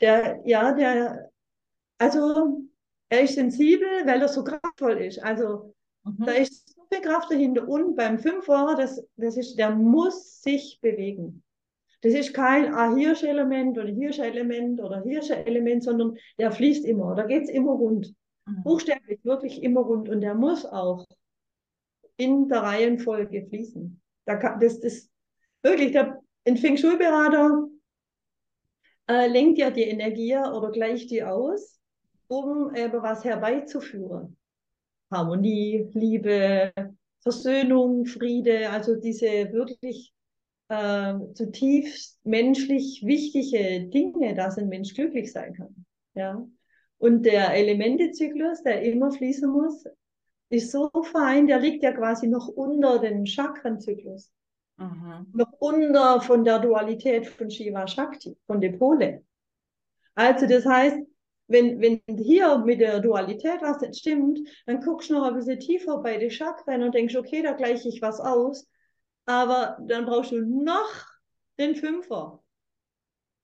Der, 0.00 0.40
ja, 0.44 0.72
der, 0.72 1.30
also 1.98 2.62
er 3.08 3.22
ist 3.22 3.34
sensibel, 3.34 3.88
weil 4.04 4.20
er 4.20 4.28
so 4.28 4.44
kraftvoll 4.44 4.98
ist. 4.98 5.22
Also 5.22 5.74
mhm. 6.04 6.24
da 6.24 6.32
ist 6.32 6.74
so 6.74 6.82
viel 6.90 7.00
Kraft 7.00 7.30
dahinter. 7.30 7.66
Und 7.68 7.96
beim 7.96 8.18
Fünfer, 8.18 8.74
das, 8.76 9.02
das 9.16 9.36
ist, 9.36 9.56
der 9.56 9.70
muss 9.70 10.42
sich 10.42 10.78
bewegen. 10.80 11.42
Das 12.02 12.14
ist 12.14 12.34
kein 12.34 12.74
ah, 12.74 12.94
Hirsch-Element 12.94 13.78
oder 13.78 13.88
Hirsch-Element 13.88 14.80
oder 14.80 15.02
Hirsch-Element, 15.02 15.84
sondern 15.84 16.16
der 16.38 16.50
fließt 16.50 16.84
immer. 16.84 17.14
Da 17.14 17.24
geht 17.26 17.44
es 17.44 17.48
immer 17.48 17.72
rund. 17.72 18.12
Mhm. 18.46 18.62
Buchstäblich, 18.64 19.24
wirklich 19.24 19.62
immer 19.62 19.82
rund. 19.82 20.08
Und 20.08 20.20
der 20.20 20.34
muss 20.34 20.66
auch 20.66 21.06
in 22.16 22.48
der 22.48 22.62
Reihenfolge 22.62 23.46
fließen. 23.46 24.00
Da 24.24 24.36
kann, 24.36 24.58
das 24.58 24.78
ist 24.78 25.10
wirklich, 25.62 25.92
der, 25.92 26.20
ein 26.44 26.56
Feng 26.56 26.76
Shui-Berater 26.76 27.68
äh, 29.08 29.28
lenkt 29.28 29.58
ja 29.58 29.70
die 29.70 29.82
Energie 29.82 30.36
oder 30.36 30.72
gleicht 30.72 31.10
die 31.12 31.22
aus, 31.22 31.80
um 32.26 32.74
eben 32.74 33.00
was 33.00 33.24
herbeizuführen. 33.24 34.36
Harmonie, 35.10 35.88
Liebe, 35.92 36.72
Versöhnung, 37.20 38.06
Friede, 38.06 38.70
also 38.70 38.96
diese 38.96 39.52
wirklich 39.52 40.12
äh, 40.72 41.34
zutiefst 41.34 42.18
menschlich 42.24 43.02
wichtige 43.04 43.88
Dinge, 43.88 44.34
dass 44.34 44.56
ein 44.56 44.68
Mensch 44.68 44.94
glücklich 44.94 45.30
sein 45.30 45.52
kann. 45.52 45.84
Ja. 46.14 46.46
Und 46.96 47.24
der 47.24 47.54
Elementezyklus, 47.54 48.62
der 48.62 48.82
immer 48.82 49.10
fließen 49.10 49.50
muss, 49.50 49.84
ist 50.48 50.70
so 50.70 50.90
fein, 51.02 51.46
der 51.46 51.60
liegt 51.60 51.82
ja 51.82 51.92
quasi 51.92 52.26
noch 52.26 52.48
unter 52.48 52.98
den 52.98 53.26
Chakrenzyklus. 53.26 54.32
Mhm. 54.78 55.26
Noch 55.34 55.52
unter 55.58 56.20
von 56.22 56.44
der 56.44 56.58
Dualität 56.58 57.26
von 57.26 57.50
Shiva 57.50 57.86
Shakti, 57.86 58.36
von 58.46 58.60
den 58.60 58.78
Pole. 58.78 59.22
Also 60.14 60.46
das 60.46 60.64
heißt, 60.64 60.96
wenn, 61.48 61.80
wenn 61.82 62.00
hier 62.16 62.58
mit 62.58 62.80
der 62.80 63.00
Dualität 63.00 63.60
was 63.60 63.80
nicht 63.80 63.98
stimmt, 63.98 64.40
dann 64.64 64.80
guckst 64.80 65.10
du 65.10 65.14
noch 65.14 65.24
ein 65.24 65.34
bisschen 65.34 65.60
tiefer 65.60 65.98
bei 65.98 66.16
den 66.16 66.30
Chakren 66.30 66.82
und 66.82 66.94
denkst, 66.94 67.16
okay, 67.16 67.42
da 67.42 67.52
gleiche 67.52 67.88
ich 67.88 68.00
was 68.00 68.20
aus 68.20 68.66
aber 69.26 69.78
dann 69.80 70.06
brauchst 70.06 70.32
du 70.32 70.40
noch 70.40 71.06
den 71.58 71.74
Fünfer, 71.74 72.42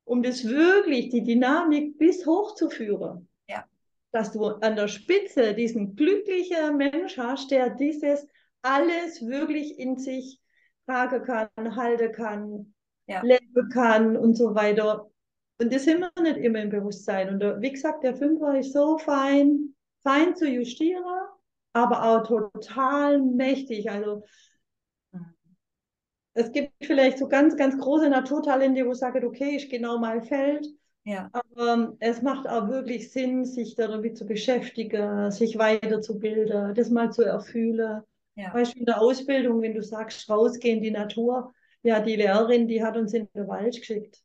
um 0.05 0.23
das 0.23 0.45
wirklich, 0.45 1.11
die 1.11 1.23
Dynamik 1.23 1.99
bis 1.99 2.27
hoch 2.27 2.55
zu 2.55 2.71
führen. 2.71 3.29
Ja. 3.49 3.65
Dass 4.11 4.33
du 4.33 4.47
an 4.47 4.77
der 4.77 4.89
Spitze 4.89 5.55
diesen 5.55 5.95
glücklichen 5.95 6.77
Mensch 6.77 7.19
hast, 7.19 7.51
der 7.51 7.71
dieses 7.71 8.27
alles 8.63 9.27
wirklich 9.27 9.79
in 9.79 9.99
sich 9.99 10.41
tragen 10.87 11.23
kann, 11.23 11.77
halten 11.77 12.13
kann, 12.13 12.75
ja. 13.07 13.23
leben 13.23 13.69
kann 13.71 14.17
und 14.17 14.35
so 14.35 14.55
weiter. 14.55 15.11
Und 15.61 15.73
das 15.73 15.85
sind 15.85 16.01
wir 16.01 16.23
nicht 16.23 16.39
immer 16.39 16.61
im 16.61 16.71
Bewusstsein. 16.71 17.29
Und 17.29 17.41
der, 17.41 17.61
wie 17.61 17.73
gesagt, 17.73 18.05
der 18.05 18.17
Fünfer 18.17 18.59
ist 18.59 18.73
so 18.73 18.97
fein, 18.99 19.75
fein 20.03 20.35
zu 20.37 20.49
justieren, 20.49 21.05
aber 21.73 22.05
auch 22.05 22.27
total 22.27 23.21
mächtig. 23.21 23.91
Also 23.91 24.25
es 26.39 26.53
gibt 26.53 26.73
vielleicht 26.83 27.19
so 27.19 27.29
ganz, 27.29 27.57
ganz 27.57 27.77
große 27.79 28.09
Naturtalente, 28.09 28.87
wo 28.87 28.93
ich 28.93 28.99
sage, 28.99 29.27
okay, 29.27 29.57
ist 29.57 29.71
genau 29.71 29.99
mein 29.99 30.23
Feld. 30.23 30.67
Ja. 31.05 31.29
Aber 31.33 31.73
ähm, 31.73 31.97
es 31.99 32.23
macht 32.23 32.49
auch 32.49 32.69
wirklich 32.69 33.11
Sinn, 33.11 33.45
sich 33.45 33.75
damit 33.75 34.17
zu 34.17 34.25
beschäftigen, 34.25 35.31
sich 35.31 35.59
weiterzubilden, 35.59 36.75
das 36.75 36.91
mal 36.91 37.11
zu 37.11 37.23
erfühlen. 37.23 38.03
Ja. 38.37 38.53
Beispiel 38.53 38.81
in 38.81 38.87
der 38.87 39.01
Ausbildung, 39.01 39.63
wenn 39.63 39.75
du 39.75 39.83
sagst, 39.83 40.31
rausgehen 40.31 40.79
in 40.79 40.83
die 40.85 40.91
Natur, 40.93 41.53
ja, 41.83 41.99
die 42.01 42.17
Lehrerin, 42.17 42.69
die 42.69 42.85
hat 42.85 42.97
uns 42.97 43.15
in 43.15 43.29
den 43.35 43.49
Wald 43.49 43.77
geschickt. 43.77 44.23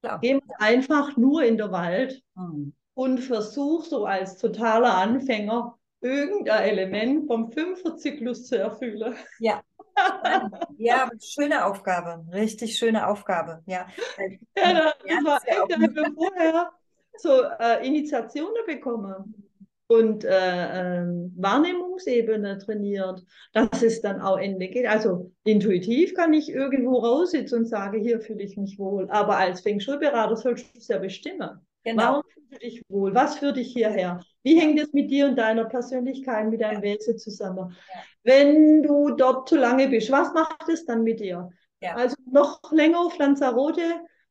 Klar. 0.00 0.20
Geh 0.22 0.38
einfach 0.58 1.16
nur 1.16 1.42
in 1.42 1.56
den 1.56 1.72
Wald 1.72 2.22
mhm. 2.36 2.72
und 2.94 3.18
versuch 3.18 3.84
so 3.84 4.04
als 4.04 4.36
totaler 4.36 4.94
Anfänger 4.96 5.76
irgendein 6.00 6.68
Element 6.68 7.26
vom 7.26 7.50
Fünferzyklus 7.50 8.46
zu 8.46 8.58
erfüllen. 8.58 9.16
Ja, 9.40 9.60
ja, 10.78 11.08
schöne 11.20 11.64
Aufgabe, 11.66 12.24
richtig 12.32 12.76
schöne 12.76 13.06
Aufgabe. 13.06 13.62
Ja, 13.66 13.86
ja 14.56 14.92
das 15.06 15.24
war 15.24 15.40
echt, 15.46 15.70
da 15.70 15.74
haben 15.74 15.94
wir 15.94 16.12
vorher 16.14 16.70
so 17.16 17.42
äh, 17.58 17.86
Initiationen 17.86 18.64
bekommen 18.66 19.48
und 19.88 20.24
äh, 20.24 21.00
äh, 21.00 21.06
Wahrnehmungsebene 21.36 22.58
trainiert, 22.58 23.24
dass 23.52 23.82
es 23.82 24.00
dann 24.02 24.20
auch 24.20 24.36
Ende 24.36 24.68
geht. 24.68 24.86
Also 24.86 25.32
intuitiv 25.44 26.14
kann 26.14 26.34
ich 26.34 26.50
irgendwo 26.50 26.98
raussitzen 26.98 27.60
und 27.60 27.66
sage, 27.66 27.98
hier 27.98 28.20
fühle 28.20 28.42
ich 28.42 28.56
mich 28.56 28.78
wohl. 28.78 29.10
Aber 29.10 29.38
als 29.38 29.62
Feng 29.62 29.80
Shui-Berater 29.80 30.36
sollst 30.36 30.74
du 30.74 30.78
es 30.78 30.88
ja 30.88 30.98
bestimmen. 30.98 31.66
Genau. 31.90 32.02
Warum 32.02 32.22
fühlst 32.34 32.52
du 32.52 32.58
dich 32.58 32.82
wohl? 32.88 33.14
Was 33.14 33.38
führt 33.38 33.56
dich 33.56 33.72
hierher? 33.72 34.20
Wie 34.42 34.60
hängt 34.60 34.78
es 34.78 34.92
mit 34.92 35.10
dir 35.10 35.26
und 35.26 35.36
deiner 35.36 35.64
Persönlichkeit, 35.64 36.48
mit 36.48 36.60
deinem 36.60 36.82
ja. 36.84 36.94
Wesen 36.94 37.18
zusammen? 37.18 37.74
Ja. 37.94 38.00
Wenn 38.24 38.82
du 38.82 39.10
dort 39.10 39.48
zu 39.48 39.56
lange 39.56 39.88
bist, 39.88 40.10
was 40.10 40.32
macht 40.34 40.68
es 40.68 40.84
dann 40.84 41.02
mit 41.02 41.20
dir? 41.20 41.48
Ja. 41.80 41.94
Also 41.94 42.16
noch 42.30 42.60
länger 42.72 43.00
auf 43.00 43.16
Lanzarote, 43.16 43.82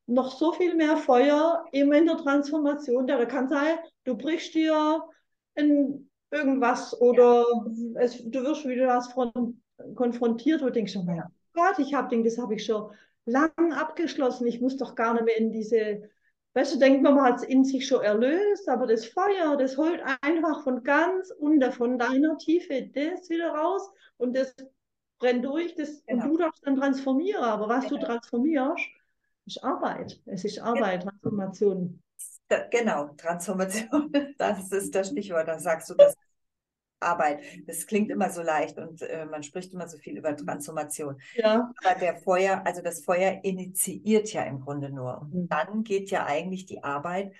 noch 0.05 0.31
so 0.31 0.53
viel 0.53 0.75
mehr 0.75 0.97
Feuer 0.97 1.65
immer 1.71 1.95
in 1.95 2.05
der 2.05 2.17
Transformation. 2.17 3.07
Da 3.07 3.25
kann 3.25 3.49
sein, 3.49 3.77
du 4.03 4.15
brichst 4.15 4.53
dir 4.53 5.03
in 5.55 6.09
irgendwas 6.29 6.99
oder 7.01 7.45
es, 7.95 8.23
du 8.23 8.43
wirst 8.43 8.67
wieder 8.67 8.87
was 8.87 9.11
von, 9.13 9.61
konfrontiert, 9.95 10.61
du 10.61 10.69
denkst, 10.69 10.95
oh 10.95 11.03
mein 11.03 11.23
Gott, 11.53 11.79
ich 11.79 11.95
habe 11.95 12.21
das 12.21 12.37
habe 12.37 12.53
ich 12.53 12.65
schon 12.65 12.91
lang 13.25 13.73
abgeschlossen. 13.73 14.45
Ich 14.45 14.61
muss 14.61 14.77
doch 14.77 14.93
gar 14.93 15.13
nicht 15.13 15.25
mehr 15.25 15.37
in 15.37 15.51
diese 15.51 16.03
Weißt 16.57 16.73
du, 16.73 16.79
denkt 16.79 17.03
man, 17.03 17.13
man 17.13 17.25
hat 17.25 17.35
es 17.35 17.43
in 17.43 17.63
sich 17.63 17.85
schon 17.85 18.01
erlöst, 18.01 18.67
aber 18.67 18.87
das 18.87 19.05
Feuer, 19.05 19.55
das 19.57 19.77
holt 19.77 20.01
einfach 20.21 20.63
von 20.63 20.83
ganz 20.83 21.29
unten, 21.37 21.71
von 21.71 21.99
deiner 21.99 22.35
Tiefe, 22.39 22.89
das 22.95 23.29
wieder 23.29 23.51
raus 23.51 23.87
und 24.17 24.35
das 24.35 24.55
brennt 25.19 25.45
durch 25.45 25.75
das, 25.75 26.03
genau. 26.07 26.23
und 26.23 26.31
du 26.31 26.37
darfst 26.37 26.65
dann 26.65 26.75
transformieren. 26.75 27.43
Aber 27.43 27.69
was 27.69 27.87
genau. 27.87 27.99
du 27.99 28.05
transformierst, 28.07 28.87
ist 29.45 29.63
Arbeit. 29.63 30.19
Es 30.25 30.45
ist 30.45 30.57
Arbeit, 30.57 31.01
genau. 31.01 31.11
Transformation. 31.11 32.01
Genau, 32.71 33.09
Transformation, 33.17 34.11
das 34.39 34.71
ist 34.71 34.95
das 34.95 35.09
Stichwort, 35.09 35.47
da 35.47 35.59
sagst 35.59 35.91
du 35.91 35.93
das 35.93 36.15
Arbeit. 36.99 37.41
Das 37.67 37.85
klingt 37.85 38.09
immer 38.09 38.29
so 38.29 38.41
leicht 38.41 38.77
und 38.77 39.01
äh, 39.01 39.25
man 39.25 39.43
spricht 39.43 39.73
immer 39.73 39.87
so 39.87 39.97
viel 39.97 40.17
über 40.17 40.35
Transformation. 40.35 41.19
Ja. 41.35 41.71
Aber 41.83 41.99
der 41.99 42.15
Feuer, 42.15 42.61
also 42.65 42.81
das 42.81 43.03
Feuer 43.03 43.39
initiiert 43.43 44.31
ja 44.33 44.43
im 44.43 44.59
Grunde 44.59 44.89
nur. 44.89 45.21
Und 45.21 45.33
mhm. 45.33 45.49
dann 45.49 45.83
geht 45.83 46.09
ja 46.09 46.25
eigentlich 46.25 46.65
die 46.65 46.83
Arbeit 46.83 47.33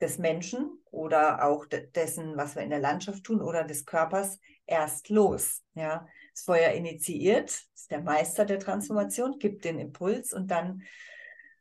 des 0.00 0.18
Menschen 0.18 0.80
oder 0.90 1.44
auch 1.44 1.66
dessen, 1.66 2.36
was 2.36 2.54
wir 2.54 2.62
in 2.62 2.70
der 2.70 2.78
Landschaft 2.78 3.24
tun 3.24 3.42
oder 3.42 3.64
des 3.64 3.84
Körpers 3.84 4.38
erst 4.66 5.08
los. 5.08 5.62
Ja, 5.74 6.06
das 6.32 6.44
Feuer 6.44 6.72
initiiert, 6.72 7.50
ist 7.74 7.90
der 7.90 8.00
Meister 8.00 8.44
der 8.44 8.60
Transformation, 8.60 9.38
gibt 9.38 9.64
den 9.64 9.78
Impuls 9.78 10.32
und 10.32 10.50
dann 10.50 10.82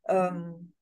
ähm, 0.08 0.74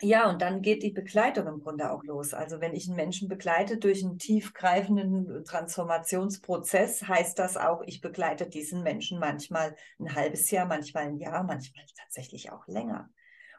ja, 0.00 0.30
und 0.30 0.40
dann 0.42 0.62
geht 0.62 0.84
die 0.84 0.92
Begleitung 0.92 1.46
im 1.48 1.60
Grunde 1.60 1.90
auch 1.90 2.04
los. 2.04 2.32
Also 2.32 2.60
wenn 2.60 2.72
ich 2.72 2.86
einen 2.86 2.96
Menschen 2.96 3.28
begleite 3.28 3.78
durch 3.78 4.04
einen 4.04 4.18
tiefgreifenden 4.18 5.44
Transformationsprozess, 5.44 7.08
heißt 7.08 7.38
das 7.38 7.56
auch, 7.56 7.82
ich 7.84 8.00
begleite 8.00 8.48
diesen 8.48 8.84
Menschen 8.84 9.18
manchmal 9.18 9.74
ein 9.98 10.14
halbes 10.14 10.50
Jahr, 10.50 10.66
manchmal 10.66 11.04
ein 11.04 11.16
Jahr, 11.16 11.42
manchmal 11.42 11.84
tatsächlich 11.96 12.52
auch 12.52 12.66
länger. 12.68 13.10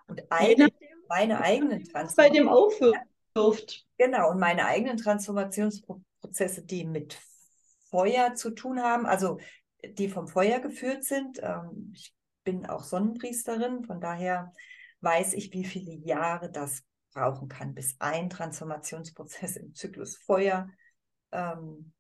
Und 0.08 0.24
eine, 0.32 0.70
meine 1.10 1.42
eigenen 1.42 1.84
Transformationen. 1.84 2.16
Bei 2.16 2.30
dem 2.30 2.48
aufwirft. 2.48 3.86
Genau, 3.98 4.32
und 4.32 4.40
meine 4.40 4.66
eigenen 4.66 4.98
Transformationsprozesse, 4.98 6.64
die 6.64 6.86
mit 6.86 7.20
Feuer 7.90 8.34
zu 8.36 8.52
tun 8.52 8.82
haben, 8.82 9.06
also 9.06 9.40
die 9.84 10.08
vom 10.08 10.28
Feuer 10.28 10.60
geführt 10.60 11.04
sind. 11.04 11.40
Ähm, 11.42 11.92
ich 11.94 12.14
bin 12.44 12.66
auch 12.66 12.84
Sonnenpriesterin, 12.84 13.84
von 13.84 14.00
daher 14.00 14.54
weiß 15.02 15.34
ich, 15.34 15.54
wie 15.54 15.66
viele 15.66 15.94
Jahre 15.94 16.52
das 16.52 16.84
brauchen 17.14 17.48
kann, 17.48 17.74
bis 17.74 17.96
ein 18.00 18.30
Transformationsprozess 18.30 19.58
im 19.58 19.74
Zyklus 19.74 20.18
Feuer, 20.18 20.70
ähm, 21.32 21.94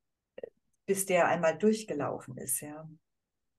bis 0.85 1.05
der 1.05 1.27
einmal 1.27 1.57
durchgelaufen 1.57 2.37
ist, 2.37 2.61
ja. 2.61 2.87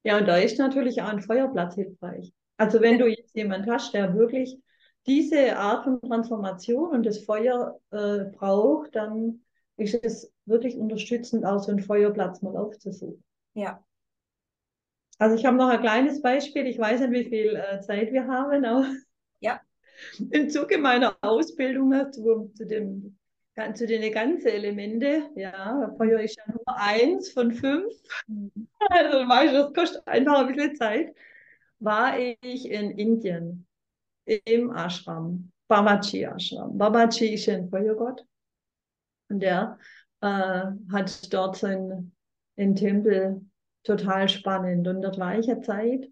Ja, 0.03 0.19
und 0.19 0.27
da 0.27 0.37
ist 0.37 0.59
natürlich 0.59 1.03
auch 1.03 1.09
ein 1.09 1.21
Feuerplatz 1.21 1.75
hilfreich. 1.75 2.33
Also 2.57 2.81
wenn 2.81 2.99
du 2.99 3.07
jetzt 3.07 3.35
jemand 3.35 3.69
hast, 3.69 3.93
der 3.95 4.15
wirklich 4.15 4.59
diese 5.07 5.57
Art 5.57 5.85
von 5.85 6.01
Transformation 6.01 6.91
und 6.91 7.05
das 7.05 7.25
Feuer 7.25 7.79
äh, 7.91 8.25
braucht, 8.37 8.95
dann 8.95 9.41
ist 9.77 9.95
es 10.03 10.33
wirklich 10.45 10.77
unterstützend, 10.77 11.45
auch 11.45 11.59
so 11.59 11.71
einen 11.71 11.81
Feuerplatz 11.81 12.43
mal 12.43 12.57
aufzusuchen. 12.57 13.23
Ja. 13.55 13.83
Also 15.19 15.37
ich 15.37 15.45
habe 15.45 15.57
noch 15.57 15.69
ein 15.69 15.81
kleines 15.81 16.23
Beispiel. 16.23 16.67
Ich 16.67 16.79
weiß 16.79 17.01
nicht, 17.01 17.13
wie 17.13 17.29
viel 17.29 17.57
äh, 17.57 17.81
Zeit 17.81 18.13
wir 18.13 18.27
haben, 18.27 18.65
aber 18.65 18.87
ja. 19.41 19.61
Im 20.31 20.49
Zuge 20.49 20.79
meiner 20.79 21.17
Ausbildung 21.21 21.93
zu, 22.13 22.51
zu, 22.55 22.67
dem, 22.67 23.19
zu 23.75 23.87
den 23.87 24.13
ganzen 24.13 24.49
Elemente, 24.49 25.29
ja, 25.35 25.95
Feuer 25.97 26.21
ist 26.21 26.39
ja 26.39 26.45
nur 26.53 26.63
eins 26.67 27.31
von 27.33 27.53
fünf. 27.53 27.93
Mhm. 28.27 28.69
Also 28.89 29.25
das 29.53 29.75
kostet 29.75 30.07
einfach 30.07 30.41
ein 30.41 30.55
bisschen 30.55 30.77
Zeit. 30.77 31.15
war 31.81 32.19
ich 32.19 32.71
in 32.71 32.91
Indien 32.93 33.67
im 34.27 34.71
Ashram, 34.75 35.51
Babaji 35.69 36.25
Ashram. 36.25 36.77
Babaji 36.79 37.35
ist 37.35 37.49
ein 37.49 37.69
Feuergott 37.69 38.25
und 39.29 39.41
der 39.41 39.79
äh, 40.21 40.65
hat 40.93 41.33
dort 41.33 41.57
so 41.57 41.67
einen, 41.67 42.15
einen 42.57 42.77
Tempel 42.77 43.41
total 43.83 44.29
spannend 44.29 44.87
und 44.87 45.03
dort 45.03 45.19
war 45.19 45.39
ich 45.39 45.47
ja 45.47 45.61
Zeit 45.61 46.09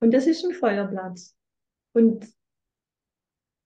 und 0.00 0.12
das 0.12 0.26
ist 0.26 0.44
ein 0.44 0.52
Feuerplatz 0.52 1.34
und 1.92 2.26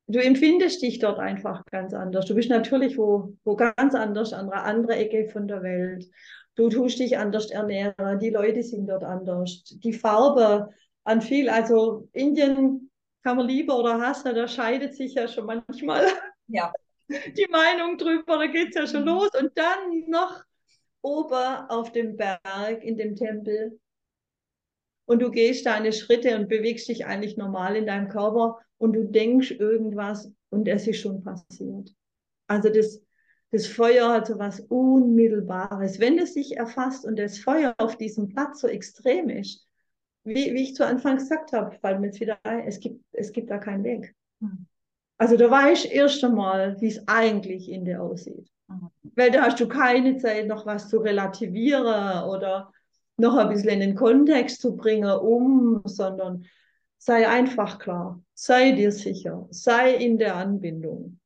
du 0.07 0.19
empfindest 0.19 0.83
dich 0.83 0.99
dort 0.99 1.19
einfach 1.19 1.65
ganz 1.67 1.95
anders. 1.95 2.27
Du 2.27 2.35
bist 2.35 2.51
natürlich 2.51 2.99
wo, 2.99 3.35
wo 3.45 3.57
ganz 3.57 3.95
anders, 3.95 4.33
an 4.33 4.51
einer 4.51 4.65
anderen 4.65 4.97
Ecke 4.97 5.29
von 5.29 5.49
der 5.49 5.63
Welt. 5.63 6.07
Du 6.55 6.69
tust 6.69 6.99
dich 6.99 7.19
anders 7.19 7.51
ernähren, 7.51 8.19
die 8.21 8.31
Leute 8.31 8.63
sind 8.63 8.87
dort 8.87 9.03
anders. 9.03 9.65
Die 9.65 9.93
Farbe 9.93 10.71
an 11.05 11.21
viel, 11.21 11.49
also 11.49 12.09
Indien 12.13 12.91
kann 13.23 13.37
man 13.37 13.49
lieber 13.49 13.79
oder 13.79 14.01
hassen, 14.01 14.35
da 14.35 14.47
scheidet 14.47 14.95
sich 14.95 15.15
ja 15.15 15.27
schon 15.27 15.47
manchmal 15.47 16.07
ja. 16.49 16.73
die 17.09 17.49
Meinung 17.51 17.99
drüber, 17.99 18.39
da 18.39 18.47
geht 18.47 18.69
es 18.69 18.75
ja 18.75 18.87
schon 18.87 19.03
mhm. 19.03 19.09
los. 19.09 19.31
Und 19.41 19.57
dann 19.57 20.05
noch 20.09 20.43
oben 21.03 21.69
auf 21.69 21.93
dem 21.93 22.17
Berg 22.17 22.83
in 22.83 22.97
dem 22.97 23.17
Tempel. 23.17 23.79
Und 25.07 25.21
du 25.21 25.31
gehst 25.31 25.67
deine 25.67 25.93
Schritte 25.93 26.37
und 26.37 26.49
bewegst 26.49 26.89
dich 26.89 27.07
eigentlich 27.07 27.37
normal 27.37 27.77
in 27.77 27.87
deinem 27.87 28.09
Körper 28.09 28.59
und 28.79 28.95
du 28.95 29.05
denkst 29.05 29.53
irgendwas 29.53 30.31
und 30.51 30.69
es 30.69 30.87
ist 30.87 31.01
schon 31.01 31.23
passiert. 31.23 31.91
Also 32.47 32.69
das, 32.71 33.03
das 33.51 33.67
Feuer 33.67 34.13
hat 34.13 34.27
so 34.27 34.39
was 34.39 34.61
Unmittelbares. 34.61 36.01
Wenn 36.01 36.19
es 36.19 36.35
sich 36.35 36.57
erfasst 36.57 37.05
und 37.05 37.19
das 37.19 37.39
Feuer 37.39 37.75
auf 37.79 37.97
diesem 37.97 38.29
Platz 38.29 38.61
so 38.61 38.69
extrem 38.69 39.29
ist, 39.29 39.67
wie, 40.25 40.55
wie 40.55 40.63
ich 40.63 40.75
zu 40.75 40.87
Anfang 40.87 41.17
gesagt 41.17 41.53
habe, 41.53 41.77
weil 41.83 41.99
mir 41.99 42.07
jetzt 42.07 42.21
wieder 42.21 42.39
ein, 42.43 42.67
es 42.67 42.81
gibt, 42.81 43.05
es 43.13 43.33
gibt 43.33 43.51
da 43.51 43.59
keinen 43.59 43.85
Weg. 43.85 44.15
Mhm. 44.41 44.67
Also 45.19 45.37
da 45.37 45.51
weiß 45.51 45.85
ich 45.85 45.93
erst 45.93 46.25
einmal, 46.25 46.81
wie 46.81 46.89
es 46.89 47.07
eigentlich 47.07 47.71
in 47.71 47.85
dir 47.85 48.03
aussieht. 48.03 48.49
Mhm. 48.69 48.91
Weil 49.15 49.31
da 49.31 49.43
hast 49.43 49.61
du 49.61 49.69
keine 49.69 50.17
Zeit, 50.17 50.47
noch 50.47 50.67
was 50.67 50.89
zu 50.89 50.99
relativieren 50.99 52.25
oder 52.25 52.73
noch 53.17 53.37
ein 53.37 53.49
bisschen 53.49 53.71
in 53.71 53.81
den 53.81 53.95
Kontext 53.95 54.61
zu 54.61 54.77
bringen, 54.77 55.11
um, 55.11 55.83
sondern 55.85 56.45
sei 56.99 57.29
einfach 57.29 57.79
klar, 57.79 58.23
sei 58.35 58.73
dir 58.73 58.91
sicher, 58.91 59.47
sei 59.51 59.95
in 59.95 60.19
der 60.19 60.37
Anbindung. 60.37 61.21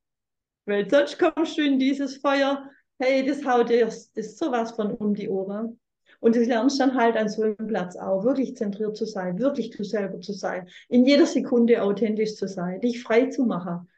Weil 0.67 0.89
sonst 0.91 1.19
kommst 1.19 1.57
du 1.57 1.63
in 1.63 1.79
dieses 1.79 2.17
Feuer, 2.19 2.69
hey, 2.99 3.25
das 3.25 3.45
haut 3.45 3.71
dir 3.71 3.87
das 3.87 4.11
ist 4.15 4.39
sowas 4.39 4.73
von 4.73 4.93
um 4.93 5.15
die 5.15 5.29
Ohren. 5.29 5.81
Und 6.21 6.35
du 6.35 6.41
lernst 6.43 6.81
dann 6.81 6.97
halt 6.97 7.17
an 7.17 7.29
so 7.29 7.43
einem 7.43 7.57
Platz 7.69 7.97
auch, 7.97 8.25
wirklich 8.25 8.57
zentriert 8.57 8.97
zu 8.97 9.07
sein, 9.07 9.39
wirklich 9.39 9.71
du 9.71 9.85
selber 9.85 10.21
zu 10.21 10.33
sein, 10.33 10.69
in 10.89 11.07
jeder 11.07 11.27
Sekunde 11.27 11.83
authentisch 11.83 12.35
zu 12.35 12.49
sein, 12.49 12.81
dich 12.81 13.03
frei 13.03 13.27
zu 13.27 13.45
machen. 13.45 13.89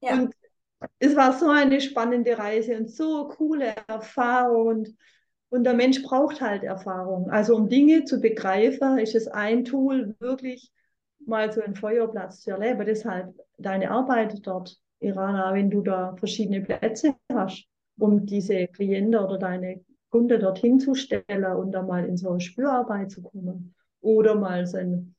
Ja. 0.00 0.14
Und 0.14 0.34
es 0.98 1.16
war 1.16 1.32
so 1.38 1.48
eine 1.48 1.80
spannende 1.80 2.38
Reise 2.38 2.76
und 2.76 2.90
so 2.90 3.28
coole 3.28 3.74
Erfahrung. 3.88 4.66
Und, 4.66 4.96
und 5.50 5.64
der 5.64 5.74
Mensch 5.74 6.02
braucht 6.02 6.40
halt 6.40 6.62
Erfahrung. 6.62 7.28
Also 7.30 7.56
um 7.56 7.68
Dinge 7.68 8.04
zu 8.04 8.20
begreifen, 8.20 8.98
ist 8.98 9.14
es 9.14 9.26
ein 9.26 9.64
Tool, 9.64 10.14
wirklich 10.20 10.72
mal 11.26 11.52
so 11.52 11.60
einen 11.60 11.74
Feuerplatz 11.74 12.40
zu 12.40 12.52
erleben. 12.52 12.86
Deshalb 12.86 13.34
deine 13.58 13.90
Arbeit 13.90 14.46
dort, 14.46 14.80
Irana, 15.00 15.52
wenn 15.52 15.70
du 15.70 15.82
da 15.82 16.14
verschiedene 16.16 16.62
Plätze 16.62 17.14
hast, 17.32 17.66
um 17.98 18.24
diese 18.26 18.68
Klienten 18.68 19.16
oder 19.16 19.38
deine 19.38 19.84
Kunde 20.10 20.38
dorthin 20.38 20.78
zu 20.80 20.94
stellen 20.94 21.44
und 21.56 21.72
dann 21.72 21.86
mal 21.86 22.04
in 22.04 22.16
so 22.16 22.30
eine 22.30 22.40
Spürarbeit 22.40 23.10
zu 23.10 23.22
kommen 23.22 23.74
oder 24.00 24.34
mal 24.34 24.66
so 24.66 24.78
ein, 24.78 25.14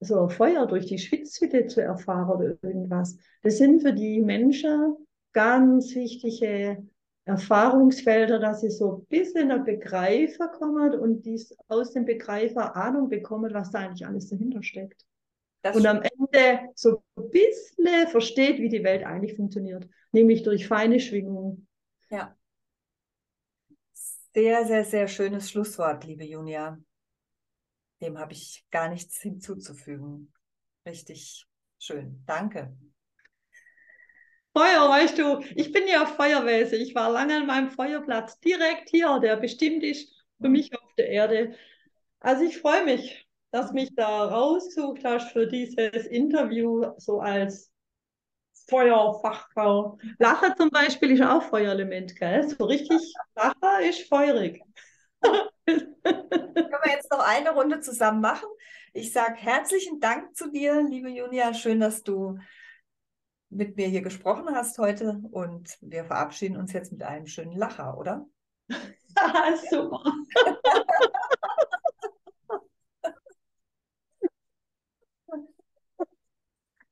so 0.00 0.22
ein 0.22 0.30
Feuer 0.30 0.66
durch 0.66 0.86
die 0.86 0.98
Schwitzhütte 0.98 1.66
zu 1.66 1.82
erfahren 1.82 2.30
oder 2.30 2.56
irgendwas. 2.62 3.16
Das 3.42 3.58
sind 3.58 3.82
für 3.82 3.92
die 3.92 4.20
Menschen 4.20 4.96
ganz 5.32 5.94
wichtige 5.94 6.84
Erfahrungsfelder, 7.26 8.38
dass 8.38 8.60
sie 8.60 8.70
so 8.70 8.98
ein 8.98 9.06
bisschen 9.06 9.48
der 9.48 9.58
Begreifer 9.58 10.48
kommen 10.48 10.98
und 10.98 11.22
dies 11.24 11.56
aus 11.68 11.92
dem 11.92 12.04
Begreifer 12.04 12.76
Ahnung 12.76 13.08
bekommen, 13.08 13.52
was 13.54 13.70
da 13.70 13.80
eigentlich 13.80 14.06
alles 14.06 14.28
dahinter 14.28 14.62
steckt. 14.62 15.06
Das 15.62 15.76
und 15.76 15.86
am 15.86 16.02
Ende 16.02 16.68
so 16.74 17.02
ein 17.16 17.30
bisschen 17.30 18.06
versteht, 18.08 18.58
wie 18.58 18.68
die 18.68 18.84
Welt 18.84 19.04
eigentlich 19.04 19.36
funktioniert, 19.36 19.88
nämlich 20.12 20.42
durch 20.42 20.66
feine 20.66 21.00
Schwingungen. 21.00 21.66
Ja. 22.10 22.36
Sehr, 24.34 24.66
sehr, 24.66 24.84
sehr 24.84 25.08
schönes 25.08 25.50
Schlusswort, 25.50 26.04
liebe 26.04 26.24
Junia. 26.24 26.78
Dem 28.02 28.18
habe 28.18 28.32
ich 28.32 28.66
gar 28.70 28.90
nichts 28.90 29.18
hinzuzufügen. 29.20 30.32
Richtig 30.86 31.46
schön. 31.78 32.22
Danke. 32.26 32.76
Feuer, 34.56 34.88
weißt 34.88 35.18
du, 35.18 35.40
ich 35.56 35.72
bin 35.72 35.88
ja 35.88 36.06
Feuerwese. 36.06 36.76
Ich 36.76 36.94
war 36.94 37.10
lange 37.10 37.36
an 37.36 37.46
meinem 37.46 37.70
Feuerplatz 37.70 38.38
direkt 38.38 38.88
hier, 38.88 39.18
der 39.18 39.36
bestimmt 39.36 39.82
ist 39.82 40.08
für 40.40 40.48
mich 40.48 40.72
auf 40.72 40.94
der 40.96 41.08
Erde. 41.08 41.56
Also 42.20 42.44
ich 42.44 42.58
freue 42.58 42.84
mich, 42.84 43.28
dass 43.50 43.72
mich 43.72 43.94
da 43.96 44.26
rausgesucht 44.26 45.04
hast 45.04 45.32
für 45.32 45.48
dieses 45.48 46.06
Interview, 46.06 46.84
so 46.98 47.18
als 47.18 47.72
Feuerfachfrau. 48.68 49.98
Lacher 50.18 50.54
zum 50.56 50.70
Beispiel 50.70 51.10
ist 51.10 51.22
auch 51.22 51.42
Feuerelement, 51.42 52.14
gell? 52.14 52.48
So 52.48 52.64
richtig, 52.64 53.12
Lacher 53.34 53.80
ist 53.80 54.08
feurig. 54.08 54.62
Können 55.20 55.94
wir 56.04 56.92
jetzt 56.92 57.10
noch 57.10 57.26
eine 57.26 57.50
Runde 57.50 57.80
zusammen 57.80 58.20
machen? 58.20 58.48
Ich 58.92 59.12
sage 59.12 59.34
herzlichen 59.34 59.98
Dank 59.98 60.36
zu 60.36 60.50
dir, 60.50 60.80
liebe 60.88 61.08
Julia. 61.08 61.52
Schön, 61.54 61.80
dass 61.80 62.04
du 62.04 62.38
mit 63.54 63.76
mir 63.76 63.88
hier 63.88 64.02
gesprochen 64.02 64.54
hast 64.54 64.78
heute. 64.78 65.20
Und 65.30 65.78
wir 65.80 66.04
verabschieden 66.04 66.56
uns 66.56 66.72
jetzt 66.72 66.92
mit 66.92 67.02
einem 67.02 67.26
schönen 67.26 67.56
Lacher, 67.56 67.96
oder? 67.96 68.26
Super. 69.70 70.02